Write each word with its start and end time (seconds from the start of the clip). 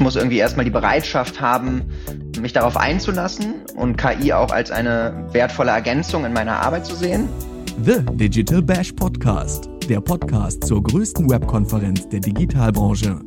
Ich 0.00 0.02
muss 0.02 0.16
irgendwie 0.16 0.38
erstmal 0.38 0.64
die 0.64 0.70
Bereitschaft 0.70 1.42
haben, 1.42 1.84
mich 2.40 2.54
darauf 2.54 2.78
einzulassen 2.78 3.66
und 3.76 3.98
KI 3.98 4.32
auch 4.32 4.50
als 4.50 4.70
eine 4.70 5.28
wertvolle 5.32 5.72
Ergänzung 5.72 6.24
in 6.24 6.32
meiner 6.32 6.56
Arbeit 6.56 6.86
zu 6.86 6.96
sehen. 6.96 7.28
The 7.84 8.02
Digital 8.12 8.62
Bash 8.62 8.92
Podcast, 8.92 9.68
der 9.90 10.00
Podcast 10.00 10.66
zur 10.66 10.82
größten 10.82 11.28
Webkonferenz 11.28 12.08
der 12.08 12.20
Digitalbranche. 12.20 13.20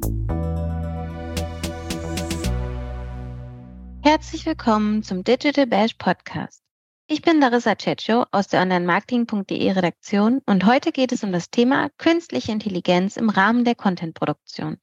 Herzlich 4.01 4.43
willkommen 4.47 5.03
zum 5.03 5.23
Digital 5.23 5.67
Bash 5.67 5.93
Podcast. 5.99 6.63
Ich 7.05 7.21
bin 7.21 7.39
Larissa 7.39 7.77
Ceccio 7.77 8.25
aus 8.31 8.47
der 8.47 8.63
Online-Marketing.de 8.63 9.71
Redaktion 9.73 10.41
und 10.47 10.65
heute 10.65 10.91
geht 10.91 11.11
es 11.11 11.23
um 11.23 11.31
das 11.31 11.51
Thema 11.51 11.89
künstliche 11.99 12.51
Intelligenz 12.51 13.15
im 13.15 13.29
Rahmen 13.29 13.63
der 13.63 13.75
Contentproduktion. 13.75 14.79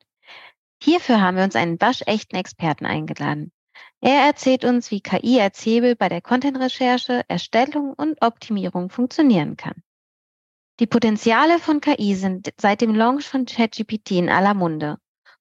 Hierfür 0.82 1.20
haben 1.20 1.36
wir 1.36 1.44
uns 1.44 1.56
einen 1.56 1.80
waschechten 1.80 2.36
Experten 2.36 2.86
eingeladen. 2.86 3.52
Er 4.00 4.24
erzählt 4.24 4.64
uns, 4.64 4.90
wie 4.90 5.02
KI 5.02 5.40
als 5.40 5.64
Hebel 5.64 5.94
bei 5.94 6.08
der 6.08 6.22
Content-Recherche, 6.22 7.22
Erstellung 7.28 7.92
und 7.92 8.22
Optimierung 8.22 8.88
funktionieren 8.88 9.58
kann. 9.58 9.82
Die 10.80 10.86
Potenziale 10.86 11.58
von 11.58 11.82
KI 11.82 12.14
sind 12.14 12.54
seit 12.58 12.80
dem 12.80 12.94
Launch 12.94 13.28
von 13.28 13.44
ChatGPT 13.44 14.12
in 14.12 14.30
aller 14.30 14.54
Munde. 14.54 14.96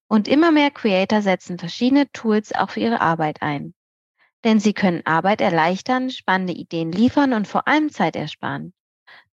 Und 0.10 0.28
immer 0.28 0.52
mehr 0.52 0.72
Creator 0.72 1.22
setzen 1.22 1.58
verschiedene 1.58 2.12
Tools 2.12 2.54
auch 2.54 2.72
für 2.72 2.82
ihre 2.82 3.00
Arbeit 3.00 3.42
ein. 3.42 3.74
Denn 4.44 4.60
sie 4.60 4.74
können 4.74 5.06
Arbeit 5.06 5.40
erleichtern, 5.40 6.10
spannende 6.10 6.52
Ideen 6.52 6.92
liefern 6.92 7.32
und 7.32 7.48
vor 7.48 7.68
allem 7.68 7.90
Zeit 7.90 8.18
ersparen. 8.18 8.74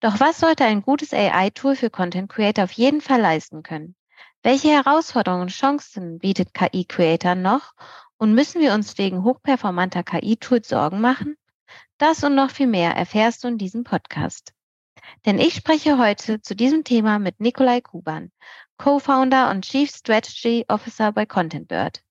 Doch 0.02 0.20
was 0.20 0.40
sollte 0.40 0.66
ein 0.66 0.84
gutes 0.84 1.14
AI-Tool 1.14 1.76
für 1.76 1.90
Content 1.90 2.30
Creator 2.30 2.66
auf 2.66 2.72
jeden 2.74 3.02
Fall 3.02 3.22
leisten 3.22 3.64
können? 3.64 3.96
Welche 4.46 4.68
Herausforderungen 4.68 5.42
und 5.42 5.50
Chancen 5.50 6.20
bietet 6.20 6.54
KI-Creator 6.54 7.34
noch? 7.34 7.74
Und 8.18 8.36
müssen 8.36 8.62
wir 8.62 8.76
uns 8.76 8.96
wegen 9.00 9.24
hochperformanter 9.24 10.04
KI-Tools 10.04 10.70
Sorgen 10.70 11.02
machen? 11.02 11.36
Das 11.98 12.24
und 12.24 12.36
noch 12.36 12.52
viel 12.52 12.68
mehr 12.68 12.92
erfährst 12.92 13.44
du 13.44 13.48
in 13.48 13.58
diesem 13.58 13.84
Podcast. 13.84 14.54
Denn 15.26 15.40
ich 15.40 15.56
spreche 15.56 15.98
heute 15.98 16.44
zu 16.44 16.56
diesem 16.56 16.84
Thema 16.84 17.18
mit 17.18 17.40
Nikolai 17.40 17.82
Kuban, 17.82 18.32
Co-Founder 18.78 19.50
und 19.50 19.66
Chief 19.66 19.90
Strategy 19.90 20.64
Officer 20.68 21.12
bei 21.12 21.26
ContentBird. 21.26 22.04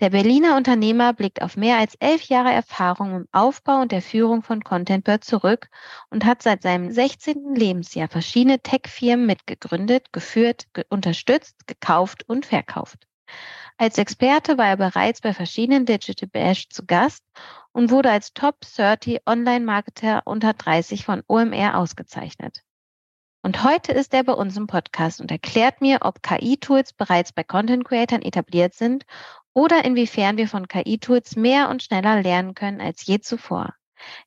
Der 0.00 0.10
Berliner 0.10 0.56
Unternehmer 0.56 1.12
blickt 1.12 1.42
auf 1.42 1.56
mehr 1.56 1.78
als 1.78 1.96
elf 1.96 2.22
Jahre 2.28 2.52
Erfahrung 2.52 3.16
im 3.16 3.28
Aufbau 3.32 3.80
und 3.80 3.90
der 3.90 4.00
Führung 4.00 4.44
von 4.44 4.62
ContentBird 4.62 5.24
zurück 5.24 5.68
und 6.10 6.24
hat 6.24 6.40
seit 6.40 6.62
seinem 6.62 6.92
16. 6.92 7.56
Lebensjahr 7.56 8.06
verschiedene 8.06 8.60
Tech-Firmen 8.60 9.26
mitgegründet, 9.26 10.12
geführt, 10.12 10.68
ge 10.72 10.84
unterstützt, 10.88 11.66
gekauft 11.66 12.22
und 12.28 12.46
verkauft. 12.46 13.08
Als 13.76 13.98
Experte 13.98 14.56
war 14.56 14.66
er 14.66 14.76
bereits 14.76 15.20
bei 15.20 15.34
verschiedenen 15.34 15.84
Digital 15.84 16.28
Bash 16.28 16.68
zu 16.68 16.86
Gast 16.86 17.24
und 17.72 17.90
wurde 17.90 18.12
als 18.12 18.32
Top 18.32 18.60
30 18.60 19.22
Online-Marketer 19.26 20.22
unter 20.26 20.52
30 20.52 21.04
von 21.04 21.24
OMR 21.26 21.76
ausgezeichnet. 21.76 22.62
Und 23.48 23.64
heute 23.64 23.92
ist 23.92 24.12
er 24.12 24.24
bei 24.24 24.34
uns 24.34 24.58
im 24.58 24.66
Podcast 24.66 25.22
und 25.22 25.30
erklärt 25.30 25.80
mir, 25.80 26.00
ob 26.02 26.22
KI-Tools 26.22 26.92
bereits 26.92 27.32
bei 27.32 27.44
Content-Creatern 27.44 28.20
etabliert 28.20 28.74
sind 28.74 29.06
oder 29.54 29.86
inwiefern 29.86 30.36
wir 30.36 30.48
von 30.48 30.68
KI-Tools 30.68 31.34
mehr 31.34 31.70
und 31.70 31.82
schneller 31.82 32.20
lernen 32.20 32.54
können 32.54 32.82
als 32.82 33.06
je 33.06 33.20
zuvor. 33.20 33.72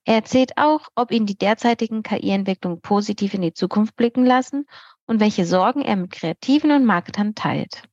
Er 0.05 0.16
erzählt 0.16 0.53
auch, 0.58 0.88
ob 0.95 1.11
ihn 1.11 1.27
die 1.27 1.38
derzeitigen 1.38 2.02
KI-Entwicklungen 2.02 2.81
positiv 2.81 3.36
in 3.36 3.44
die 3.44 3.53
Zukunft 3.53 3.95
blicken 3.95 4.25
lassen 4.25 4.66
und 5.05 5.19
welche 5.19 5.45
Sorgen 5.45 5.83
er 5.83 5.97
mit 5.97 6.09
Kreativen 6.09 6.72
und 6.72 6.86
Marketern 6.86 7.36
teilt. 7.36 7.83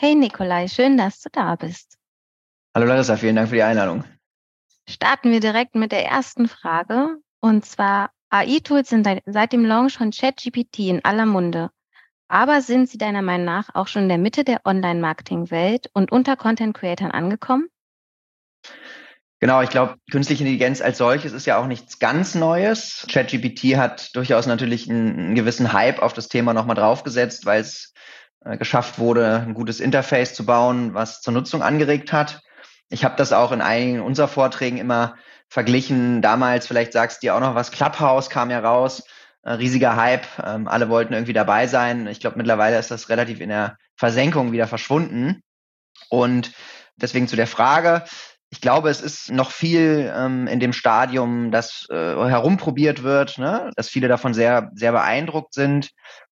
Hey 0.00 0.16
Nikolai, 0.16 0.66
schön, 0.66 0.96
dass 0.96 1.20
du 1.20 1.28
da 1.30 1.54
bist. 1.54 1.96
Hallo 2.74 2.88
Larissa, 2.88 3.16
vielen 3.16 3.36
Dank 3.36 3.50
für 3.50 3.54
die 3.54 3.62
Einladung. 3.62 4.02
Starten 4.88 5.30
wir 5.30 5.38
direkt 5.38 5.76
mit 5.76 5.92
der 5.92 6.04
ersten 6.06 6.48
Frage. 6.48 7.18
Und 7.40 7.64
zwar, 7.64 8.10
AI-Tools 8.30 8.88
sind 8.88 9.06
seit 9.26 9.52
dem 9.52 9.64
Launch 9.64 9.96
von 9.96 10.10
ChatGPT 10.10 10.80
in 10.80 11.04
aller 11.04 11.26
Munde. 11.26 11.70
Aber 12.28 12.60
sind 12.60 12.90
sie 12.90 12.98
deiner 12.98 13.22
Meinung 13.22 13.46
nach 13.46 13.74
auch 13.74 13.88
schon 13.88 14.02
in 14.02 14.08
der 14.10 14.18
Mitte 14.18 14.44
der 14.44 14.60
Online-Marketing-Welt 14.66 15.90
und 15.94 16.12
unter 16.12 16.36
Content-Creatern 16.36 17.10
angekommen? 17.10 17.68
Genau, 19.40 19.62
ich 19.62 19.70
glaube, 19.70 19.94
künstliche 20.10 20.42
Intelligenz 20.42 20.80
als 20.82 20.98
solches 20.98 21.32
ist 21.32 21.46
ja 21.46 21.58
auch 21.58 21.66
nichts 21.66 22.00
ganz 22.00 22.34
Neues. 22.34 23.06
ChatGPT 23.10 23.76
hat 23.76 24.14
durchaus 24.14 24.46
natürlich 24.46 24.90
einen, 24.90 25.18
einen 25.18 25.34
gewissen 25.34 25.72
Hype 25.72 26.02
auf 26.02 26.12
das 26.12 26.28
Thema 26.28 26.52
nochmal 26.52 26.76
draufgesetzt, 26.76 27.46
weil 27.46 27.60
es 27.60 27.94
äh, 28.44 28.58
geschafft 28.58 28.98
wurde, 28.98 29.44
ein 29.46 29.54
gutes 29.54 29.80
Interface 29.80 30.34
zu 30.34 30.44
bauen, 30.44 30.92
was 30.92 31.22
zur 31.22 31.32
Nutzung 31.32 31.62
angeregt 31.62 32.12
hat. 32.12 32.40
Ich 32.90 33.04
habe 33.04 33.16
das 33.16 33.32
auch 33.32 33.52
in 33.52 33.60
einigen 33.60 34.00
unserer 34.00 34.28
Vorträgen 34.28 34.78
immer 34.78 35.14
verglichen. 35.48 36.22
Damals, 36.22 36.66
vielleicht 36.66 36.92
sagst 36.92 37.22
du 37.22 37.26
dir 37.26 37.34
auch 37.34 37.40
noch 37.40 37.54
was, 37.54 37.70
Clubhouse 37.70 38.30
kam 38.30 38.50
ja 38.50 38.60
raus 38.60 39.02
äh, 39.42 39.52
riesiger 39.52 39.96
Hype. 39.96 40.26
Ähm, 40.44 40.68
alle 40.68 40.88
wollten 40.88 41.14
irgendwie 41.14 41.32
dabei 41.32 41.66
sein. 41.66 42.06
Ich 42.06 42.20
glaube, 42.20 42.36
mittlerweile 42.36 42.78
ist 42.78 42.90
das 42.90 43.08
relativ 43.08 43.40
in 43.40 43.48
der 43.48 43.78
Versenkung 43.96 44.52
wieder 44.52 44.66
verschwunden. 44.66 45.42
Und 46.10 46.52
deswegen 46.96 47.28
zu 47.28 47.36
der 47.36 47.46
Frage. 47.46 48.04
Ich 48.50 48.60
glaube, 48.60 48.88
es 48.88 49.00
ist 49.00 49.30
noch 49.30 49.50
viel 49.50 50.10
ähm, 50.14 50.46
in 50.46 50.58
dem 50.58 50.72
Stadium, 50.72 51.50
das 51.50 51.86
äh, 51.90 51.94
herumprobiert 51.94 53.02
wird, 53.02 53.36
ne? 53.38 53.70
dass 53.76 53.90
viele 53.90 54.08
davon 54.08 54.32
sehr, 54.32 54.70
sehr 54.74 54.92
beeindruckt 54.92 55.52
sind. 55.52 55.90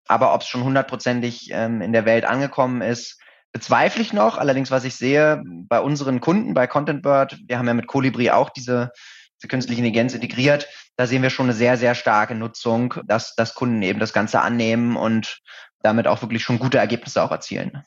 Aber 0.09 0.34
ob 0.34 0.43
es 0.43 0.49
schon 0.49 0.65
hundertprozentig 0.65 1.50
ähm, 1.53 1.82
in 1.82 1.93
der 1.93 2.05
Welt 2.05 2.25
angekommen 2.25 2.81
ist, 2.81 3.21
bezweifle 3.56 4.03
ich 4.03 4.12
noch. 4.12 4.37
Allerdings, 4.37 4.71
was 4.71 4.84
ich 4.84 4.97
sehe 4.97 5.43
bei 5.44 5.81
unseren 5.81 6.21
Kunden, 6.21 6.53
bei 6.53 6.67
ContentBird, 6.67 7.39
wir 7.47 7.59
haben 7.59 7.67
ja 7.67 7.75
mit 7.75 7.87
Colibri 7.87 8.31
auch 8.31 8.50
diese 8.50 8.93
diese 9.39 9.49
künstliche 9.49 9.81
Intelligenz 9.81 10.15
integriert, 10.15 10.69
da 10.97 11.06
sehen 11.06 11.22
wir 11.22 11.31
schon 11.31 11.47
eine 11.47 11.55
sehr, 11.55 11.77
sehr 11.77 11.94
starke 11.94 12.34
Nutzung, 12.34 12.94
dass, 13.05 13.34
dass 13.34 13.55
Kunden 13.55 13.83
eben 13.83 14.00
das 14.00 14.12
Ganze 14.12 14.41
annehmen 14.41 14.97
und 14.97 15.43
damit 15.83 16.06
auch 16.06 16.22
wirklich 16.22 16.43
schon 16.43 16.59
gute 16.59 16.78
Ergebnisse 16.78 17.22
auch 17.22 17.31
erzielen. 17.31 17.84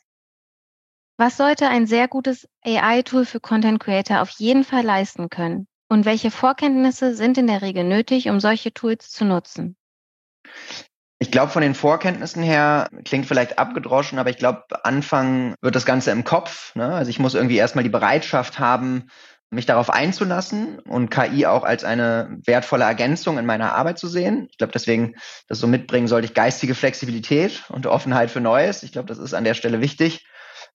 Was 1.16 1.36
sollte 1.36 1.68
ein 1.68 1.86
sehr 1.86 2.08
gutes 2.08 2.48
AI-Tool 2.64 3.26
für 3.26 3.40
Content 3.40 3.80
Creator 3.80 4.22
auf 4.22 4.30
jeden 4.30 4.64
Fall 4.64 4.84
leisten 4.84 5.28
können? 5.28 5.66
Und 5.88 6.04
welche 6.04 6.30
Vorkenntnisse 6.30 7.14
sind 7.14 7.36
in 7.36 7.48
der 7.48 7.62
Regel 7.62 7.84
nötig, 7.84 8.28
um 8.28 8.38
solche 8.40 8.72
Tools 8.72 9.10
zu 9.10 9.24
nutzen? 9.24 9.76
Ich 11.22 11.30
glaube, 11.30 11.52
von 11.52 11.60
den 11.60 11.74
Vorkenntnissen 11.74 12.42
her 12.42 12.88
klingt 13.04 13.26
vielleicht 13.26 13.58
abgedroschen, 13.58 14.18
aber 14.18 14.30
ich 14.30 14.38
glaube, 14.38 14.64
anfangen 14.84 15.54
wird 15.60 15.76
das 15.76 15.84
Ganze 15.84 16.10
im 16.12 16.24
Kopf. 16.24 16.74
Ne? 16.74 16.94
Also 16.94 17.10
ich 17.10 17.18
muss 17.18 17.34
irgendwie 17.34 17.58
erstmal 17.58 17.84
die 17.84 17.90
Bereitschaft 17.90 18.58
haben, 18.58 19.04
mich 19.50 19.66
darauf 19.66 19.90
einzulassen 19.90 20.78
und 20.78 21.10
KI 21.10 21.44
auch 21.44 21.64
als 21.64 21.84
eine 21.84 22.38
wertvolle 22.46 22.84
Ergänzung 22.84 23.36
in 23.36 23.44
meiner 23.44 23.74
Arbeit 23.74 23.98
zu 23.98 24.08
sehen. 24.08 24.46
Ich 24.50 24.56
glaube, 24.56 24.72
deswegen 24.72 25.14
das 25.46 25.58
so 25.58 25.66
mitbringen 25.66 26.08
sollte 26.08 26.24
ich 26.24 26.34
geistige 26.34 26.74
Flexibilität 26.74 27.64
und 27.68 27.86
Offenheit 27.86 28.30
für 28.30 28.40
Neues. 28.40 28.82
Ich 28.82 28.92
glaube, 28.92 29.08
das 29.08 29.18
ist 29.18 29.34
an 29.34 29.44
der 29.44 29.54
Stelle 29.54 29.82
wichtig. 29.82 30.24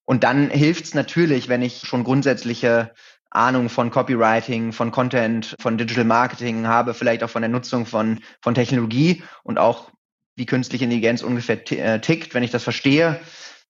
Und 0.04 0.24
dann 0.24 0.52
hilft 0.52 0.86
es 0.86 0.94
natürlich, 0.94 1.50
wenn 1.50 1.64
ich 1.64 1.88
schon 1.88 2.04
grundsätzliche 2.04 2.94
Ahnung 3.32 3.70
von 3.70 3.90
Copywriting, 3.90 4.74
von 4.74 4.92
Content, 4.92 5.56
von 5.60 5.80
Digital 5.80 6.06
Marketing 6.06 6.68
habe, 6.68 6.94
vielleicht 6.94 7.24
auch 7.24 7.30
von 7.30 7.42
der 7.42 7.50
Nutzung 7.50 7.88
von, 7.88 8.20
von 8.42 8.54
Technologie 8.54 9.24
und 9.44 9.58
auch 9.58 9.90
wie 10.36 10.46
künstliche 10.46 10.86
Intelligenz 10.86 11.22
ungefähr 11.22 11.72
äh, 11.72 12.00
tickt. 12.00 12.34
Wenn 12.34 12.44
ich 12.44 12.52
das 12.52 12.64
verstehe, 12.64 13.20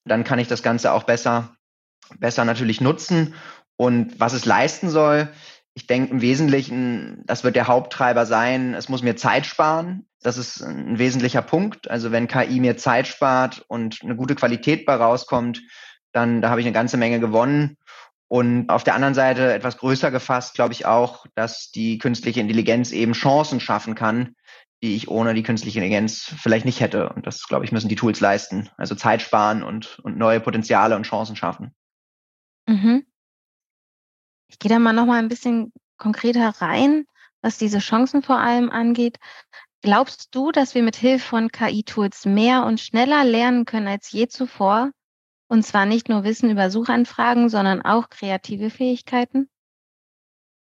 dann 0.05 0.23
kann 0.23 0.39
ich 0.39 0.47
das 0.47 0.63
Ganze 0.63 0.91
auch 0.91 1.03
besser, 1.03 1.55
besser 2.19 2.45
natürlich 2.45 2.81
nutzen 2.81 3.33
und 3.77 4.19
was 4.19 4.33
es 4.33 4.45
leisten 4.45 4.89
soll, 4.89 5.29
ich 5.77 5.87
denke 5.87 6.11
im 6.11 6.21
Wesentlichen, 6.21 7.21
das 7.25 7.43
wird 7.43 7.57
der 7.57 7.67
Haupttreiber 7.67 8.25
sein, 8.25 8.73
es 8.73 8.87
muss 8.87 9.03
mir 9.03 9.17
Zeit 9.17 9.45
sparen. 9.45 10.07
Das 10.21 10.37
ist 10.37 10.61
ein 10.61 10.97
wesentlicher 10.97 11.41
Punkt. 11.41 11.91
Also 11.91 12.13
wenn 12.13 12.29
KI 12.29 12.61
mir 12.61 12.77
Zeit 12.77 13.07
spart 13.07 13.65
und 13.67 13.99
eine 14.01 14.15
gute 14.15 14.35
Qualität 14.35 14.85
bei 14.85 14.95
rauskommt, 14.95 15.61
dann 16.13 16.41
da 16.41 16.49
habe 16.49 16.61
ich 16.61 16.65
eine 16.65 16.73
ganze 16.73 16.95
Menge 16.95 17.19
gewonnen. 17.19 17.75
Und 18.29 18.69
auf 18.69 18.85
der 18.85 18.95
anderen 18.95 19.13
Seite 19.13 19.53
etwas 19.53 19.77
größer 19.77 20.11
gefasst, 20.11 20.55
glaube 20.55 20.73
ich 20.73 20.85
auch, 20.85 21.25
dass 21.35 21.71
die 21.71 21.97
künstliche 21.97 22.39
Intelligenz 22.39 22.91
eben 22.91 23.11
Chancen 23.11 23.59
schaffen 23.59 23.95
kann, 23.95 24.35
die 24.85 24.95
ich 24.95 25.07
ohne 25.07 25.33
die 25.33 25.43
künstliche 25.43 25.79
Intelligenz 25.79 26.33
vielleicht 26.37 26.65
nicht 26.65 26.79
hätte. 26.79 27.09
Und 27.09 27.25
das, 27.25 27.47
glaube 27.47 27.65
ich, 27.65 27.71
müssen 27.71 27.89
die 27.89 27.95
Tools 27.95 28.19
leisten. 28.19 28.69
Also 28.77 28.93
Zeit 28.93 29.21
sparen 29.21 29.63
und, 29.63 29.99
und 29.99 30.17
neue 30.17 30.39
Potenziale 30.39 30.95
und 30.95 31.03
Chancen 31.03 31.35
schaffen. 31.35 31.73
Mhm. 32.67 33.05
Ich 34.47 34.59
gehe 34.59 34.69
da 34.69 34.77
mal 34.77 34.93
noch 34.93 35.07
mal 35.07 35.17
ein 35.17 35.27
bisschen 35.27 35.73
konkreter 35.97 36.49
rein, 36.61 37.05
was 37.41 37.57
diese 37.57 37.79
Chancen 37.79 38.21
vor 38.21 38.37
allem 38.37 38.69
angeht. 38.69 39.17
Glaubst 39.81 40.33
du, 40.35 40.51
dass 40.51 40.75
wir 40.75 40.83
mit 40.83 40.95
Hilfe 40.95 41.25
von 41.25 41.51
KI-Tools 41.51 42.25
mehr 42.25 42.63
und 42.65 42.79
schneller 42.79 43.23
lernen 43.23 43.65
können 43.65 43.87
als 43.87 44.11
je 44.11 44.27
zuvor? 44.27 44.91
Und 45.47 45.63
zwar 45.63 45.85
nicht 45.85 46.09
nur 46.09 46.23
Wissen 46.23 46.49
über 46.51 46.69
Suchanfragen, 46.69 47.49
sondern 47.49 47.81
auch 47.81 48.09
kreative 48.09 48.69
Fähigkeiten? 48.69 49.49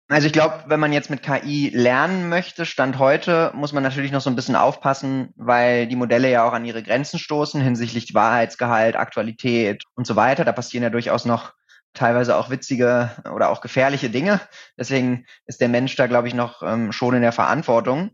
Also 0.10 0.28
ich 0.28 0.34
glaube, 0.34 0.66
wenn 0.68 0.80
man 0.80 0.92
jetzt 0.92 1.10
mit 1.10 1.24
KI 1.24 1.70
lernen 1.74 2.28
möchte, 2.28 2.66
Stand 2.66 3.00
heute, 3.00 3.52
muss 3.56 3.72
man 3.72 3.84
natürlich 3.84 4.12
noch 4.12 4.22
so 4.22 4.30
ein 4.30 4.36
bisschen 4.36 4.56
aufpassen, 4.56 5.34
weil 5.38 5.88
die 5.88 5.96
Modelle 5.96 6.30
ja 6.30 6.48
auch 6.48 6.54
an 6.54 6.66
ihre 6.66 6.84
Grenzen 6.84 7.20
stoßen 7.20 7.62
hinsichtlich 7.62 8.14
Wahrheitsgehalt, 8.14 8.96
Aktualität 8.96 9.84
und 9.96 10.06
so 10.06 10.16
weiter. 10.16 10.44
Da 10.44 10.52
passieren 10.52 10.84
ja 10.84 10.90
durchaus 10.90 11.26
noch 11.26 11.54
teilweise 11.94 12.36
auch 12.36 12.50
witzige 12.50 13.12
oder 13.34 13.50
auch 13.50 13.62
gefährliche 13.62 14.10
Dinge. 14.10 14.42
Deswegen 14.78 15.26
ist 15.46 15.62
der 15.62 15.70
Mensch 15.70 15.96
da, 15.96 16.08
glaube 16.08 16.28
ich, 16.28 16.34
noch 16.34 16.64
ähm, 16.64 16.92
schon 16.92 17.16
in 17.16 17.22
der 17.22 17.32
Verantwortung. 17.32 18.12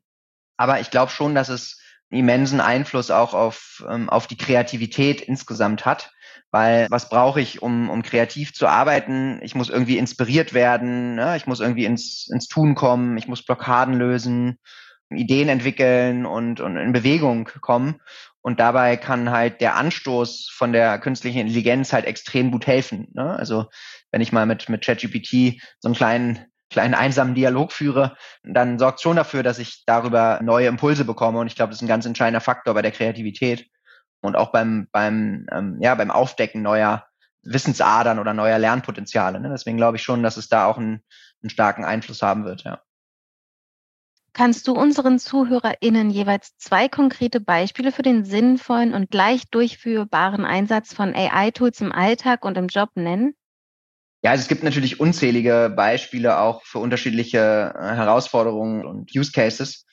Aber 0.57 0.79
ich 0.79 0.91
glaube 0.91 1.11
schon, 1.11 1.33
dass 1.33 1.49
es 1.49 1.81
einen 2.11 2.21
immensen 2.21 2.61
Einfluss 2.61 3.11
auch 3.11 3.33
auf, 3.33 3.85
ähm, 3.89 4.09
auf 4.09 4.27
die 4.27 4.37
Kreativität 4.37 5.21
insgesamt 5.21 5.85
hat. 5.85 6.11
Weil 6.51 6.87
was 6.89 7.09
brauche 7.09 7.39
ich, 7.41 7.61
um, 7.61 7.89
um 7.89 8.01
kreativ 8.01 8.53
zu 8.53 8.67
arbeiten? 8.67 9.39
Ich 9.43 9.53
muss 9.53 9.69
irgendwie 9.69 9.97
inspiriert 9.97 10.53
werden, 10.53 11.15
ne? 11.15 11.37
ich 11.37 11.45
muss 11.45 11.59
irgendwie 11.59 11.85
ins, 11.85 12.27
ins 12.31 12.47
Tun 12.47 12.73
kommen, 12.73 13.17
ich 13.17 13.27
muss 13.27 13.45
Blockaden 13.45 13.93
lösen, 13.93 14.57
Ideen 15.11 15.49
entwickeln 15.49 16.25
und, 16.25 16.59
und 16.59 16.77
in 16.77 16.91
Bewegung 16.91 17.49
kommen. 17.61 18.01
Und 18.41 18.59
dabei 18.59 18.95
kann 18.97 19.31
halt 19.31 19.61
der 19.61 19.75
Anstoß 19.75 20.49
von 20.51 20.71
der 20.71 20.97
künstlichen 20.99 21.39
Intelligenz 21.39 21.93
halt 21.93 22.05
extrem 22.05 22.51
gut 22.51 22.67
helfen. 22.67 23.09
Ne? 23.13 23.35
Also 23.35 23.65
wenn 24.11 24.21
ich 24.21 24.31
mal 24.31 24.45
mit, 24.45 24.69
mit 24.69 24.83
ChatGPT 24.83 25.61
so 25.79 25.87
einen 25.87 25.95
kleinen, 25.95 26.45
kleinen 26.69 26.93
einsamen 26.93 27.35
Dialog 27.35 27.73
führe, 27.73 28.15
dann 28.43 28.79
sorgt 28.79 29.01
schon 29.01 29.17
dafür, 29.17 29.43
dass 29.43 29.59
ich 29.59 29.83
darüber 29.85 30.39
neue 30.41 30.67
Impulse 30.67 31.05
bekomme. 31.05 31.39
Und 31.39 31.47
ich 31.47 31.55
glaube, 31.55 31.71
das 31.71 31.79
ist 31.79 31.83
ein 31.83 31.89
ganz 31.89 32.05
entscheidender 32.05 32.41
Faktor 32.41 32.73
bei 32.73 32.81
der 32.81 32.91
Kreativität 32.91 33.67
und 34.21 34.35
auch 34.35 34.51
beim, 34.51 34.87
beim, 34.91 35.47
ähm, 35.51 35.77
ja, 35.81 35.95
beim 35.95 36.11
Aufdecken 36.11 36.61
neuer 36.61 37.05
Wissensadern 37.43 38.19
oder 38.19 38.33
neuer 38.33 38.59
Lernpotenziale. 38.59 39.39
Ne? 39.39 39.49
Deswegen 39.49 39.77
glaube 39.77 39.97
ich 39.97 40.03
schon, 40.03 40.23
dass 40.23 40.37
es 40.37 40.49
da 40.49 40.65
auch 40.65 40.77
einen, 40.77 41.03
einen 41.41 41.49
starken 41.49 41.85
Einfluss 41.85 42.21
haben 42.21 42.45
wird, 42.45 42.63
ja. 42.63 42.81
Kannst 44.33 44.67
du 44.67 44.73
unseren 44.73 45.17
ZuhörerInnen 45.17 46.11
jeweils 46.11 46.55
zwei 46.57 46.87
konkrete 46.87 47.39
Beispiele 47.39 47.91
für 47.91 48.03
den 48.03 48.25
sinnvollen 48.25 48.93
und 48.93 49.13
leicht 49.13 49.53
durchführbaren 49.55 50.45
Einsatz 50.45 50.93
von 50.93 51.15
AI-Tools 51.15 51.81
im 51.81 51.91
Alltag 51.91 52.45
und 52.45 52.55
im 52.55 52.67
Job 52.67 52.91
nennen? 52.95 53.33
Ja, 54.21 54.31
also 54.31 54.41
es 54.41 54.47
gibt 54.47 54.63
natürlich 54.63 54.99
unzählige 54.99 55.73
Beispiele 55.75 56.39
auch 56.39 56.63
für 56.63 56.79
unterschiedliche 56.79 57.73
äh, 57.75 57.95
Herausforderungen 57.95 58.85
und 58.85 59.15
Use 59.15 59.31
Cases. 59.31 59.85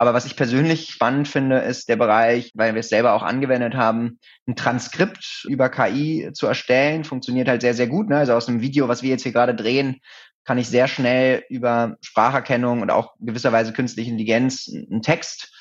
Aber 0.00 0.14
was 0.14 0.24
ich 0.24 0.34
persönlich 0.34 0.88
spannend 0.88 1.28
finde, 1.28 1.58
ist 1.58 1.90
der 1.90 1.96
Bereich, 1.96 2.52
weil 2.54 2.72
wir 2.72 2.80
es 2.80 2.88
selber 2.88 3.12
auch 3.12 3.22
angewendet 3.22 3.74
haben, 3.74 4.18
ein 4.48 4.56
Transkript 4.56 5.44
über 5.46 5.68
KI 5.68 6.30
zu 6.32 6.46
erstellen. 6.46 7.04
Funktioniert 7.04 7.48
halt 7.48 7.60
sehr, 7.60 7.74
sehr 7.74 7.86
gut. 7.86 8.08
Ne? 8.08 8.16
Also 8.16 8.32
aus 8.32 8.48
einem 8.48 8.62
Video, 8.62 8.88
was 8.88 9.02
wir 9.02 9.10
jetzt 9.10 9.24
hier 9.24 9.32
gerade 9.32 9.54
drehen, 9.54 10.00
kann 10.46 10.56
ich 10.56 10.68
sehr 10.70 10.88
schnell 10.88 11.44
über 11.50 11.98
Spracherkennung 12.00 12.80
und 12.80 12.90
auch 12.90 13.12
gewisserweise 13.20 13.74
künstliche 13.74 14.10
Intelligenz 14.10 14.70
einen 14.72 15.02
Text 15.02 15.52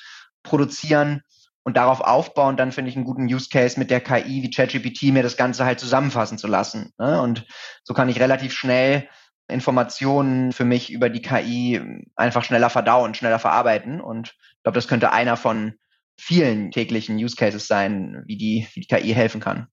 produzieren 0.42 1.22
und 1.64 1.76
darauf 1.76 2.00
aufbauen, 2.00 2.56
dann 2.56 2.72
finde 2.72 2.92
ich 2.92 2.96
einen 2.96 3.04
guten 3.04 3.26
Use 3.26 3.50
Case 3.52 3.78
mit 3.78 3.92
der 3.92 4.00
KI 4.00 4.42
wie 4.42 4.50
ChatGPT 4.50 5.12
mir 5.12 5.22
das 5.22 5.36
Ganze 5.36 5.66
halt 5.66 5.82
zusammenfassen 5.82 6.38
zu 6.38 6.48
lassen. 6.48 6.94
Ne? 6.98 7.22
Und 7.22 7.46
so 7.84 7.94
kann 7.94 8.08
ich 8.08 8.22
relativ 8.22 8.54
schnell 8.54 9.10
Informationen 9.50 10.52
für 10.52 10.66
mich 10.66 10.92
über 10.92 11.10
die 11.10 11.22
KI 11.22 11.82
einfach 12.16 12.44
schneller 12.44 12.70
verdauen, 12.70 13.14
schneller 13.14 13.40
verarbeiten. 13.40 14.02
Und 14.02 14.30
ich 14.30 14.64
glaube, 14.64 14.76
das 14.76 14.88
könnte 14.88 15.12
einer 15.12 15.38
von 15.38 15.74
vielen 16.18 16.72
täglichen 16.72 17.16
Use 17.18 17.36
Cases 17.36 17.66
sein, 17.66 18.24
wie 18.26 18.38
die, 18.38 18.68
wie 18.74 18.82
die 18.82 18.88
KI 18.88 19.14
helfen 19.14 19.42
kann. 19.42 19.68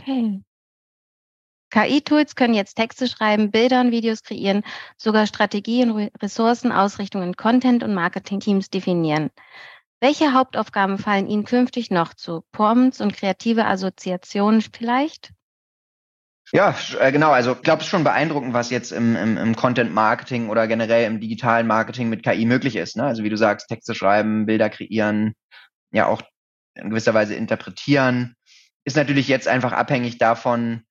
Okay. 0.00 0.42
KI-Tools 1.70 2.36
können 2.36 2.52
jetzt 2.52 2.74
Texte 2.74 3.08
schreiben, 3.08 3.50
Bilder 3.50 3.80
und 3.80 3.92
Videos 3.92 4.22
kreieren, 4.22 4.62
sogar 4.98 5.26
Strategien, 5.26 6.10
Ressourcen, 6.20 6.70
Ausrichtungen, 6.70 7.34
Content 7.34 7.82
und 7.82 7.94
Marketing-Teams 7.94 8.68
definieren. 8.68 9.30
Welche 10.00 10.34
Hauptaufgaben 10.34 10.98
fallen 10.98 11.28
Ihnen 11.28 11.44
künftig 11.44 11.90
noch 11.90 12.12
zu? 12.12 12.44
Prompts 12.52 13.00
und 13.00 13.14
kreative 13.14 13.64
Assoziationen 13.64 14.60
vielleicht? 14.60 15.32
Ja, 16.54 16.76
äh, 17.00 17.10
genau. 17.12 17.30
Also 17.30 17.52
ich 17.52 17.62
glaube, 17.62 17.82
es 17.82 17.88
schon 17.88 18.04
beeindruckend, 18.04 18.52
was 18.52 18.70
jetzt 18.70 18.92
im, 18.92 19.16
im, 19.16 19.38
im 19.38 19.56
Content-Marketing 19.56 20.50
oder 20.50 20.68
generell 20.68 21.06
im 21.06 21.18
digitalen 21.18 21.66
Marketing 21.66 22.10
mit 22.10 22.22
KI 22.22 22.44
möglich 22.44 22.76
ist. 22.76 22.96
Ne? 22.96 23.04
Also 23.04 23.24
wie 23.24 23.30
du 23.30 23.38
sagst, 23.38 23.68
Texte 23.68 23.94
schreiben, 23.94 24.44
Bilder 24.44 24.68
kreieren, 24.68 25.34
ja 25.92 26.06
auch 26.06 26.20
in 26.74 26.90
gewisser 26.90 27.14
Weise 27.14 27.34
interpretieren. 27.34 28.34
Ist 28.84 28.96
natürlich 28.96 29.28
jetzt 29.28 29.48
einfach 29.48 29.72
abhängig 29.72 30.18
davon, 30.18 30.82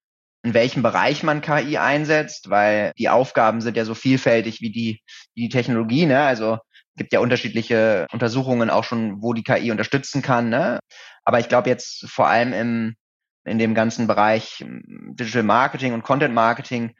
in 0.43 0.55
welchem 0.55 0.81
Bereich 0.81 1.21
man 1.21 1.41
KI 1.41 1.77
einsetzt, 1.77 2.49
weil 2.49 2.91
die 2.97 3.09
Aufgaben 3.09 3.61
sind 3.61 3.77
ja 3.77 3.85
so 3.85 3.93
vielfältig 3.93 4.61
wie 4.61 4.71
die, 4.71 5.01
wie 5.35 5.43
die 5.43 5.49
Technologie. 5.49 6.07
Ne? 6.07 6.21
Also 6.21 6.57
gibt 6.95 7.13
ja 7.13 7.19
unterschiedliche 7.19 8.07
Untersuchungen 8.11 8.71
auch 8.71 8.83
schon, 8.83 9.21
wo 9.21 9.33
die 9.33 9.43
KI 9.43 9.69
unterstützen 9.69 10.23
kann. 10.23 10.49
Ne? 10.49 10.79
Aber 11.23 11.39
ich 11.39 11.49
glaube 11.49 11.69
jetzt 11.69 12.09
vor 12.09 12.27
allem 12.27 12.53
im, 12.53 12.95
in 13.45 13.57
dem 13.57 13.73
ganzen 13.73 14.07
Bereich 14.07 14.63
Digital 14.67 15.43
Marketing 15.43 15.93
und 15.93 16.03
Content 16.03 16.33
Marketing, 16.33 16.95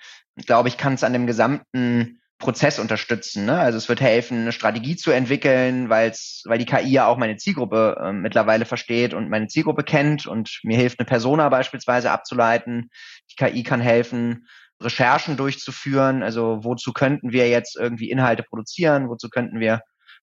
glaube 0.46 0.70
ich, 0.70 0.78
kann 0.78 0.94
es 0.94 1.04
an 1.04 1.14
dem 1.14 1.28
gesamten 1.28 2.22
Prozess 2.42 2.80
unterstützen. 2.80 3.46
Ne? 3.46 3.58
Also 3.58 3.78
es 3.78 3.88
wird 3.88 4.02
helfen, 4.02 4.42
eine 4.42 4.52
Strategie 4.52 4.96
zu 4.98 5.12
entwickeln, 5.12 5.90
weil's, 5.90 6.44
weil 6.46 6.58
die 6.58 6.66
KI 6.66 6.90
ja 6.90 7.06
auch 7.06 7.18
meine 7.18 7.38
Zielgruppe 7.38 7.98
äh, 8.04 8.12
mittlerweile 8.12 8.66
versteht 8.66 9.14
und 9.14 9.30
meine 9.30 9.48
Zielgruppe 9.48 9.84
kennt 9.84 10.26
und 10.26 10.60
mir 10.64 10.76
hilft, 10.76 11.00
eine 11.00 11.06
Persona 11.06 11.48
beispielsweise 11.50 12.12
abzuleiten. 12.12 12.90
Die 13.32 13.36
KI 13.36 13.64
kann 13.64 13.80
helfen, 13.80 14.48
Recherchen 14.82 15.38
durchzuführen. 15.38 16.24
Also 16.24 16.64
wozu 16.64 16.92
könnten 16.92 17.32
wir 17.32 17.48
jetzt 17.48 17.78
irgendwie 17.78 18.10
Inhalte 18.10 18.44
produzieren? 18.44 19.08
Wozu 19.08 19.30
könnten 19.30 19.60
wir 19.60 19.82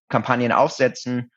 Kampagnen 0.09 0.53
aufsetzen? 0.53 1.31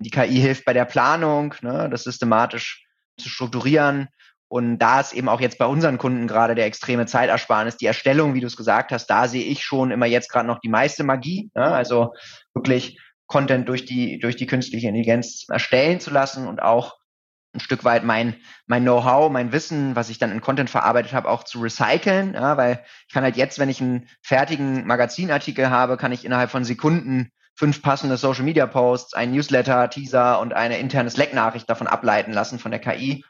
Die 0.00 0.10
KI 0.10 0.40
hilft 0.40 0.64
bei 0.64 0.72
der 0.72 0.84
Planung, 0.84 1.54
ne, 1.62 1.88
das 1.88 2.02
systematisch 2.02 2.84
zu 3.16 3.28
strukturieren. 3.28 4.08
Und 4.54 4.78
da 4.78 5.00
ist 5.00 5.14
eben 5.14 5.28
auch 5.28 5.40
jetzt 5.40 5.58
bei 5.58 5.66
unseren 5.66 5.98
Kunden 5.98 6.28
gerade 6.28 6.54
der 6.54 6.66
extreme 6.66 7.06
Zeitersparnis, 7.06 7.76
die 7.76 7.86
Erstellung, 7.86 8.34
wie 8.34 8.40
du 8.40 8.46
es 8.46 8.56
gesagt 8.56 8.92
hast, 8.92 9.08
da 9.08 9.26
sehe 9.26 9.42
ich 9.42 9.64
schon 9.64 9.90
immer 9.90 10.06
jetzt 10.06 10.30
gerade 10.30 10.46
noch 10.46 10.60
die 10.60 10.68
meiste 10.68 11.02
Magie. 11.02 11.50
Ja? 11.56 11.72
Also 11.72 12.14
wirklich 12.54 13.00
Content 13.26 13.68
durch 13.68 13.84
die, 13.84 14.20
durch 14.20 14.36
die 14.36 14.46
künstliche 14.46 14.86
Intelligenz 14.86 15.46
erstellen 15.48 15.98
zu 15.98 16.12
lassen 16.12 16.46
und 16.46 16.62
auch 16.62 16.94
ein 17.52 17.58
Stück 17.58 17.82
weit 17.82 18.04
mein, 18.04 18.36
mein 18.68 18.84
Know-how, 18.84 19.28
mein 19.28 19.50
Wissen, 19.50 19.96
was 19.96 20.08
ich 20.08 20.18
dann 20.18 20.30
in 20.30 20.40
Content 20.40 20.70
verarbeitet 20.70 21.14
habe, 21.14 21.30
auch 21.30 21.42
zu 21.42 21.60
recyceln. 21.60 22.34
Ja? 22.34 22.56
Weil 22.56 22.84
ich 23.08 23.12
kann 23.12 23.24
halt 23.24 23.36
jetzt, 23.36 23.58
wenn 23.58 23.70
ich 23.70 23.80
einen 23.80 24.08
fertigen 24.22 24.86
Magazinartikel 24.86 25.68
habe, 25.68 25.96
kann 25.96 26.12
ich 26.12 26.24
innerhalb 26.24 26.52
von 26.52 26.62
Sekunden 26.62 27.32
fünf 27.56 27.82
passende 27.82 28.16
Social 28.16 28.44
Media 28.44 28.68
Posts, 28.68 29.14
ein 29.14 29.32
Newsletter, 29.32 29.90
Teaser 29.90 30.38
und 30.38 30.52
eine 30.52 30.78
interne 30.78 31.10
Slack-Nachricht 31.10 31.68
davon 31.68 31.88
ableiten 31.88 32.32
lassen 32.32 32.60
von 32.60 32.70
der 32.70 32.78
KI. 32.78 33.24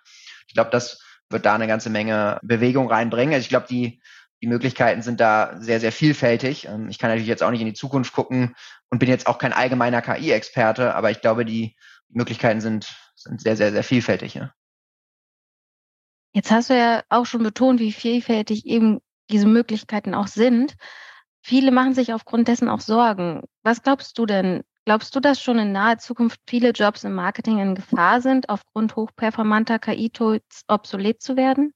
Ich 0.49 0.53
glaube, 0.53 0.69
das 0.71 1.01
wird 1.31 1.47
da 1.47 1.55
eine 1.55 1.67
ganze 1.67 1.91
Menge 1.91 2.39
Bewegung 2.43 2.89
reinbringen. 2.89 3.35
Also 3.35 3.45
ich 3.45 3.49
glaube, 3.49 3.67
die, 3.69 4.01
die 4.43 4.47
Möglichkeiten 4.47 5.03
sind 5.03 5.21
da 5.21 5.57
sehr, 5.59 5.81
sehr 5.81 5.93
vielfältig. 5.93 6.67
Ähm, 6.67 6.89
ich 6.89 6.99
kann 6.99 7.11
natürlich 7.11 7.29
jetzt 7.29 7.43
auch 7.43 7.51
nicht 7.51 7.61
in 7.61 7.67
die 7.67 7.75
Zukunft 7.75 8.13
gucken 8.13 8.55
und 8.91 8.99
bin 8.99 9.09
jetzt 9.09 9.27
auch 9.27 9.39
kein 9.39 9.53
allgemeiner 9.53 10.03
KI-Experte, 10.03 10.95
aber 10.95 11.11
ich 11.11 11.21
glaube, 11.21 11.45
die 11.45 11.77
Möglichkeiten 12.09 12.61
sind, 12.61 12.95
sind 13.17 13.41
sehr, 13.41 13.57
sehr, 13.57 13.73
sehr 13.73 13.85
vielfältig. 13.85 14.35
Ja. 14.35 14.53
Jetzt 16.33 16.51
hast 16.51 16.71
du 16.71 16.77
ja 16.77 17.03
auch 17.09 17.27
schon 17.27 17.43
betont, 17.43 17.81
wie 17.81 17.93
vielfältig 17.93 18.67
eben 18.67 19.01
diese 19.31 19.47
Möglichkeiten 19.47 20.15
auch 20.15 20.27
sind. 20.27 20.75
Viele 21.43 21.71
machen 21.71 21.95
sich 21.95 22.13
aufgrund 22.13 22.49
dessen 22.49 22.69
auch 22.69 22.81
Sorgen. 22.81 23.43
Was 23.63 23.83
glaubst 23.83 24.19
du 24.19 24.27
denn, 24.27 24.63
Glaubst 24.87 25.17
du, 25.17 25.21
dass 25.21 25.41
schon 25.41 25.59
in 25.59 25.73
naher 25.73 25.99
Zukunft 25.99 26.41
viele 26.47 26.71
Jobs 26.71 27.05
im 27.05 27.15
Marketing 27.15 27.59
in 27.59 27.75
Gefahr 27.75 28.21
sind, 28.21 28.51
aufgrund 28.51 28.97
hochperformanter 28.97 29.79
KI-Tools 29.79 30.65
obsolet 30.69 31.23
zu 31.23 31.37
werden? 31.37 31.73